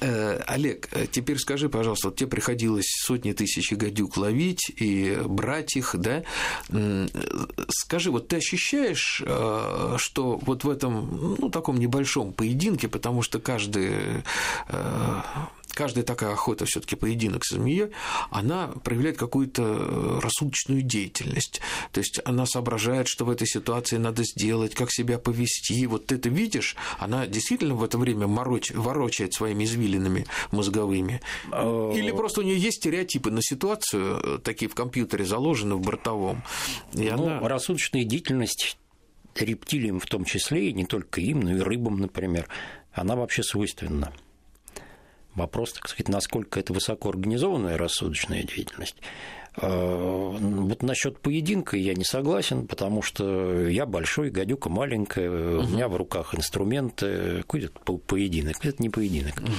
Э, 0.00 0.42
Олег, 0.46 0.88
теперь 1.10 1.38
скажи, 1.38 1.68
пожалуйста, 1.68 2.08
вот 2.08 2.16
тебе 2.16 2.28
приходилось 2.28 2.86
сотни 3.04 3.32
тысяч 3.32 3.72
гадюк 3.72 4.16
ловить 4.16 4.70
и 4.76 5.18
брать 5.24 5.76
их, 5.76 5.96
да? 5.98 6.22
Скажи, 7.68 8.10
вот 8.10 8.28
ты 8.28 8.36
ощущаешь, 8.36 9.22
э, 9.26 9.94
что 9.98 10.38
вот 10.42 10.64
в 10.64 10.70
этом, 10.70 11.36
ну, 11.38 11.50
таком 11.50 11.78
небольшом 11.78 12.32
поединке, 12.32 12.88
потому 12.88 13.22
что 13.22 13.40
каждый 13.40 14.22
э, 14.68 15.20
каждая 15.76 16.04
такая 16.04 16.32
охота 16.32 16.64
все 16.64 16.80
таки 16.80 16.96
поединок 16.96 17.44
с 17.44 17.54
змеей, 17.54 17.90
она 18.30 18.68
проявляет 18.82 19.18
какую-то 19.18 19.62
э, 19.62 20.20
рассудочную 20.22 20.82
деятельность. 20.82 21.60
То 21.92 22.00
есть 22.00 22.20
она 22.24 22.46
соображает, 22.46 23.06
что 23.08 23.24
в 23.26 23.30
этой 23.30 23.46
ситуации 23.46 23.98
надо 23.98 24.24
сделать, 24.24 24.74
как 24.74 24.90
себя 24.90 25.18
повести. 25.18 25.86
Вот 25.86 26.06
ты 26.06 26.16
это 26.16 26.30
видишь, 26.30 26.76
она 26.98 27.26
действительно 27.26 27.74
в 27.74 27.84
это 27.84 27.98
время 27.98 28.26
мороч, 28.26 28.70
ворочает 28.70 29.34
своими 29.34 29.64
извилинами 29.64 30.26
мозговыми. 30.50 31.20
А, 31.52 31.92
Или 31.92 32.10
просто 32.10 32.40
у 32.40 32.44
нее 32.44 32.58
есть 32.58 32.78
стереотипы 32.78 33.30
на 33.30 33.42
ситуацию, 33.42 34.20
э, 34.22 34.38
такие 34.42 34.70
в 34.70 34.74
компьютере 34.74 35.26
заложены 35.26 35.74
в 35.74 35.82
бортовом. 35.82 36.42
И 36.94 37.10
ну, 37.10 37.26
она... 37.26 37.48
рассудочная 37.48 38.04
деятельность 38.04 38.78
рептилиям 39.34 40.00
в 40.00 40.06
том 40.06 40.24
числе, 40.24 40.70
и 40.70 40.72
не 40.72 40.86
только 40.86 41.20
им, 41.20 41.40
но 41.40 41.54
и 41.54 41.60
рыбам, 41.60 42.00
например, 42.00 42.48
она 42.94 43.14
вообще 43.14 43.42
свойственна. 43.42 44.14
Вопрос, 45.36 45.74
так 45.74 45.88
сказать, 45.88 46.08
насколько 46.08 46.58
это 46.58 46.72
высокоорганизованная 46.72 47.76
рассудочная 47.76 48.42
деятельность. 48.42 48.96
А, 49.54 50.30
вот 50.30 50.82
насчет 50.82 51.18
поединка 51.18 51.76
я 51.76 51.94
не 51.94 52.04
согласен, 52.04 52.66
потому 52.66 53.02
что 53.02 53.68
я 53.68 53.86
большой, 53.86 54.30
гадюка 54.30 54.68
маленькая, 54.68 55.30
угу. 55.30 55.64
у 55.64 55.68
меня 55.68 55.88
в 55.88 55.96
руках 55.96 56.34
инструменты. 56.34 57.38
Какой 57.42 57.64
это 57.64 57.78
поединок? 57.80 58.64
Это 58.64 58.82
не 58.82 58.90
поединок. 58.90 59.36
Угу. 59.38 59.52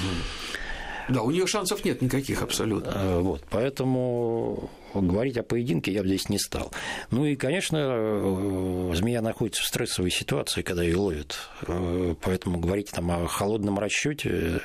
Да, 1.09 1.21
у 1.21 1.31
нее 1.31 1.47
шансов 1.47 1.85
нет 1.85 2.01
никаких 2.01 2.41
абсолютно. 2.41 2.91
А, 2.93 3.19
вот, 3.21 3.43
поэтому 3.49 4.69
говорить 4.93 5.37
о 5.37 5.43
поединке 5.43 5.91
я 5.91 6.01
бы 6.01 6.07
здесь 6.07 6.27
не 6.27 6.37
стал. 6.37 6.71
Ну 7.11 7.25
и, 7.25 7.35
конечно, 7.35 7.77
э, 7.79 8.91
змея 8.95 9.21
находится 9.21 9.63
в 9.63 9.67
стрессовой 9.67 10.11
ситуации, 10.11 10.63
когда 10.63 10.83
ее 10.83 10.97
ловят. 10.97 11.37
Э, 11.67 12.13
поэтому 12.21 12.59
говорить 12.59 12.91
там 12.91 13.09
о 13.11 13.27
холодном 13.27 13.79
расчете 13.79 14.59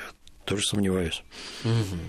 тоже 0.45 0.63
сомневаюсь. 0.63 1.23
Угу. 1.63 1.99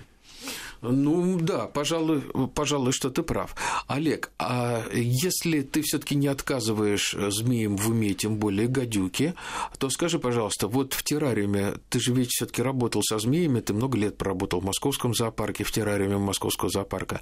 Ну 0.87 1.39
да, 1.41 1.67
пожалуй, 1.67 2.21
пожалуй, 2.55 2.93
что 2.93 3.09
ты 3.09 3.23
прав. 3.23 3.57
Олег, 3.87 4.33
а 4.39 4.85
если 4.93 5.63
ты 5.63 5.81
все-таки 5.83 6.15
не 6.15 6.27
отказываешь 6.27 7.17
змеям 7.31 7.77
в 7.77 7.89
уме, 7.89 8.13
тем 8.13 8.37
более 8.37 8.69
гадюки, 8.69 9.35
то 9.79 9.89
скажи, 9.89 10.19
пожалуйста, 10.19 10.69
вот 10.69 10.93
в 10.93 11.03
террариуме 11.03 11.75
ты 11.89 12.01
же 12.01 12.13
ведь 12.13 12.31
все-таки 12.31 12.61
работал 12.61 13.03
со 13.03 13.19
змеями, 13.19 13.61
ты 13.61 13.73
много 13.73 13.97
лет 13.97 14.19
проработал 14.19 14.61
в 14.61 14.65
московском 14.65 15.15
зоопарке, 15.15 15.65
в 15.65 15.73
террариуме 15.73 16.19
московского 16.19 16.71
зоопарка. 16.71 17.21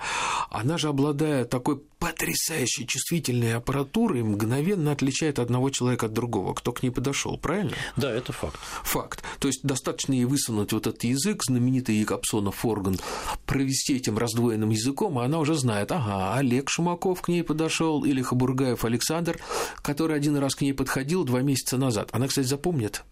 Она 0.50 0.76
же, 0.76 0.88
обладая 0.88 1.44
такой 1.44 1.80
потрясающей 2.22 2.86
чувствительной 2.86 3.56
аппаратурой, 3.56 4.22
мгновенно 4.22 4.92
отличает 4.92 5.40
одного 5.40 5.70
человека 5.70 6.06
от 6.06 6.12
другого, 6.12 6.54
кто 6.54 6.70
к 6.70 6.84
ней 6.84 6.90
подошел, 6.90 7.36
правильно? 7.36 7.72
Да, 7.96 8.12
это 8.12 8.32
факт. 8.32 8.60
Факт. 8.84 9.24
То 9.40 9.48
есть 9.48 9.64
достаточно 9.64 10.12
ей 10.12 10.24
высунуть 10.24 10.72
вот 10.72 10.86
этот 10.86 11.02
язык, 11.02 11.42
знаменитый 11.42 11.96
Якобсонов 11.96 12.64
орган, 12.64 12.96
провести 13.44 13.96
этим 13.96 14.18
раздвоенным 14.18 14.70
языком, 14.70 15.18
и 15.18 15.24
она 15.24 15.40
уже 15.40 15.56
знает, 15.56 15.90
ага, 15.90 16.36
Олег 16.36 16.70
Шумаков 16.70 17.22
к 17.22 17.28
ней 17.28 17.42
подошел 17.42 18.04
или 18.04 18.22
Хабургаев 18.22 18.84
Александр, 18.84 19.40
который 19.82 20.14
один 20.14 20.36
раз 20.36 20.54
к 20.54 20.60
ней 20.60 20.74
подходил 20.74 21.24
два 21.24 21.40
месяца 21.40 21.76
назад. 21.76 22.10
Она, 22.12 22.28
кстати, 22.28 22.46
запомнит? 22.46 23.02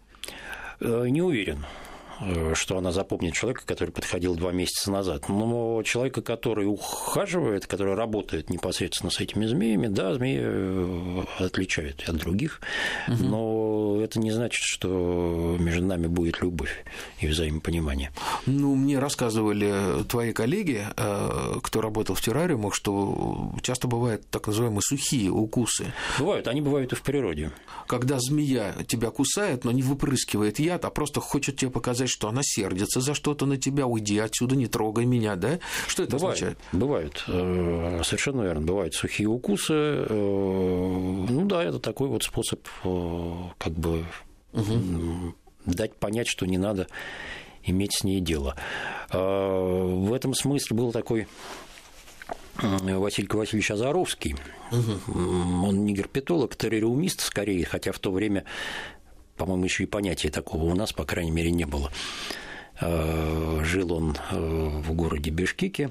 Э, 0.79 1.07
не 1.09 1.21
уверен. 1.21 1.67
Э, 2.21 2.53
что 2.55 2.77
она 2.77 2.93
запомнит 2.93 3.35
человека, 3.35 3.63
который 3.65 3.91
подходил 3.91 4.35
два 4.35 4.53
месяца 4.53 4.91
назад. 4.91 5.29
Но 5.29 5.83
человека, 5.83 6.23
который 6.23 6.67
ухаживает, 6.67 7.67
который 7.67 7.95
работает 7.95 8.51
непосредственно 8.51 9.11
с 9.11 9.21
этими 9.21 9.47
змеями, 9.47 9.87
да, 9.87 10.15
змеи 10.15 10.39
э, 10.41 11.25
отличают 11.39 12.05
от 12.07 12.17
других, 12.17 12.61
угу. 13.09 13.23
но 13.23 14.01
это 14.03 14.21
не 14.21 14.33
значит, 14.33 14.63
что 14.63 15.57
между 15.59 15.85
нами 15.85 16.07
будет 16.07 16.43
любовь 16.43 16.85
и 17.21 17.27
взаимопонимание. 17.27 18.13
Ну, 18.47 18.75
мне 18.75 18.99
рассказывали 18.99 20.05
твои 20.05 20.33
коллеги, 20.33 20.85
э, 20.97 21.55
кто 21.63 21.81
работал 21.81 22.15
в 22.15 22.21
террариумах, 22.21 22.75
что 22.75 23.53
часто 23.63 23.89
бывают 23.89 24.29
так 24.31 24.47
называемые 24.47 24.83
сухие 24.83 25.31
укусы. 25.31 25.93
Бывают, 26.19 26.49
они 26.49 26.61
бывают 26.61 26.93
и 26.93 26.97
в 26.97 27.03
природе. 27.03 27.51
Когда 27.87 28.19
змея 28.19 28.75
тебя 28.87 29.11
кусает, 29.11 29.65
но 29.65 29.73
не 29.73 29.83
выпрыскивает 29.83 30.59
яд, 30.59 30.85
а 30.85 30.91
просто 30.91 31.21
хочет 31.21 31.57
тебе 31.57 31.71
показать, 31.71 32.10
что 32.11 32.29
она 32.29 32.41
сердится 32.43 33.01
за 33.01 33.15
что-то 33.15 33.47
на 33.47 33.57
тебя, 33.57 33.87
уйди 33.87 34.19
отсюда, 34.19 34.57
не 34.57 34.67
трогай 34.67 35.05
меня, 35.05 35.37
да? 35.37 35.59
Что 35.87 36.03
это 36.03 36.17
бывает, 36.17 36.35
означает? 36.35 36.59
Бывает, 36.73 37.25
э, 37.29 38.03
совершенно 38.05 38.43
верно, 38.43 38.67
бывают 38.67 38.95
сухие 38.95 39.29
укусы. 39.29 39.73
Э, 39.73 40.07
ну 40.09 41.45
да, 41.47 41.63
это 41.65 41.79
такой 41.79 42.09
вот 42.09 42.23
способ 42.23 42.67
э, 42.85 43.35
как 43.59 43.73
бы 43.73 44.05
угу. 44.53 45.35
дать 45.67 45.95
понять, 45.97 46.29
что 46.29 46.47
не 46.47 46.59
надо 46.59 46.87
иметь 47.63 47.93
с 47.95 48.05
ней 48.05 48.21
дело. 48.21 48.57
В 49.13 50.13
этом 50.15 50.35
смысле 50.35 50.77
был 50.77 50.93
такой 50.93 51.29
Василий 52.57 53.29
Васильевич 53.29 53.71
Азаровский. 53.71 54.37
Угу. 54.71 55.67
Он 55.67 55.85
не 55.85 55.93
герпетолог, 55.93 56.57
террориумист 56.57 57.21
скорее, 57.21 57.65
хотя 57.65 57.93
в 57.93 57.99
то 57.99 58.13
время 58.13 58.45
по-моему, 59.41 59.65
еще 59.65 59.85
и 59.85 59.87
понятия 59.87 60.29
такого 60.29 60.65
у 60.65 60.75
нас, 60.75 60.93
по 60.93 61.07
крайней 61.07 61.31
мере, 61.31 61.51
не 61.51 61.65
было. 61.65 61.91
Э, 62.79 63.63
жил 63.65 63.91
он 63.95 64.15
э, 64.31 64.37
в 64.37 64.93
городе 64.93 65.31
Бишкеке. 65.31 65.91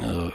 Э, 0.00 0.30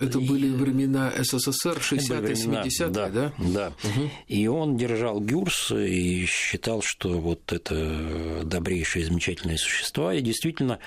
Это 0.00 0.18
и... 0.18 0.28
были 0.28 0.50
времена 0.50 1.12
СССР, 1.16 1.78
60-е, 1.78 2.34
70-е, 2.34 2.88
да? 2.88 3.08
Да, 3.08 3.32
да. 3.38 3.72
Угу. 3.84 4.10
И 4.26 4.48
он 4.48 4.76
держал 4.76 5.20
гюрс 5.20 5.70
и 5.70 6.26
считал, 6.26 6.82
что 6.82 7.20
вот 7.20 7.52
это 7.52 8.42
добрейшие, 8.42 9.04
замечательные 9.04 9.58
существа, 9.58 10.12
и 10.14 10.20
действительно 10.20 10.80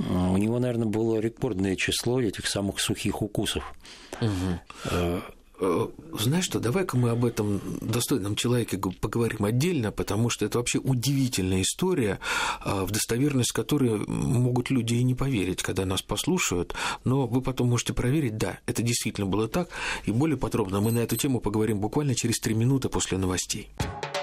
у 0.00 0.36
него, 0.36 0.58
наверное, 0.58 0.88
было 0.88 1.20
рекордное 1.20 1.76
число 1.76 2.20
этих 2.20 2.48
самых 2.48 2.80
сухих 2.80 3.22
укусов. 3.22 3.72
Угу. 4.20 5.22
Э, 5.60 5.88
знаешь 6.18 6.44
что, 6.44 6.58
давай-ка 6.58 6.96
мы 6.96 7.10
об 7.10 7.24
этом 7.24 7.60
достойном 7.80 8.34
человеке 8.34 8.78
поговорим 8.78 9.44
отдельно, 9.44 9.92
потому 9.92 10.28
что 10.30 10.44
это 10.44 10.58
вообще 10.58 10.78
удивительная 10.78 11.62
история, 11.62 12.18
э, 12.64 12.84
в 12.84 12.90
достоверность 12.90 13.52
которой 13.52 14.04
могут 14.06 14.70
люди 14.70 14.94
и 14.94 15.02
не 15.04 15.14
поверить, 15.14 15.62
когда 15.62 15.84
нас 15.84 16.02
послушают, 16.02 16.74
но 17.04 17.26
вы 17.26 17.40
потом 17.40 17.68
можете 17.68 17.92
проверить, 17.92 18.36
да, 18.36 18.58
это 18.66 18.82
действительно 18.82 19.26
было 19.26 19.46
так, 19.46 19.68
и 20.04 20.10
более 20.10 20.36
подробно 20.36 20.80
мы 20.80 20.90
на 20.90 20.98
эту 20.98 21.16
тему 21.16 21.40
поговорим 21.40 21.78
буквально 21.78 22.14
через 22.14 22.40
три 22.40 22.54
минуты 22.54 22.88
после 22.88 23.18
новостей. 23.18 23.68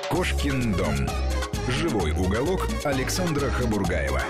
Кошкин 0.09 0.73
дом. 0.73 1.07
Живой 1.69 2.11
уголок 2.11 2.67
Александра 2.83 3.49
Хабургаева. 3.49 4.21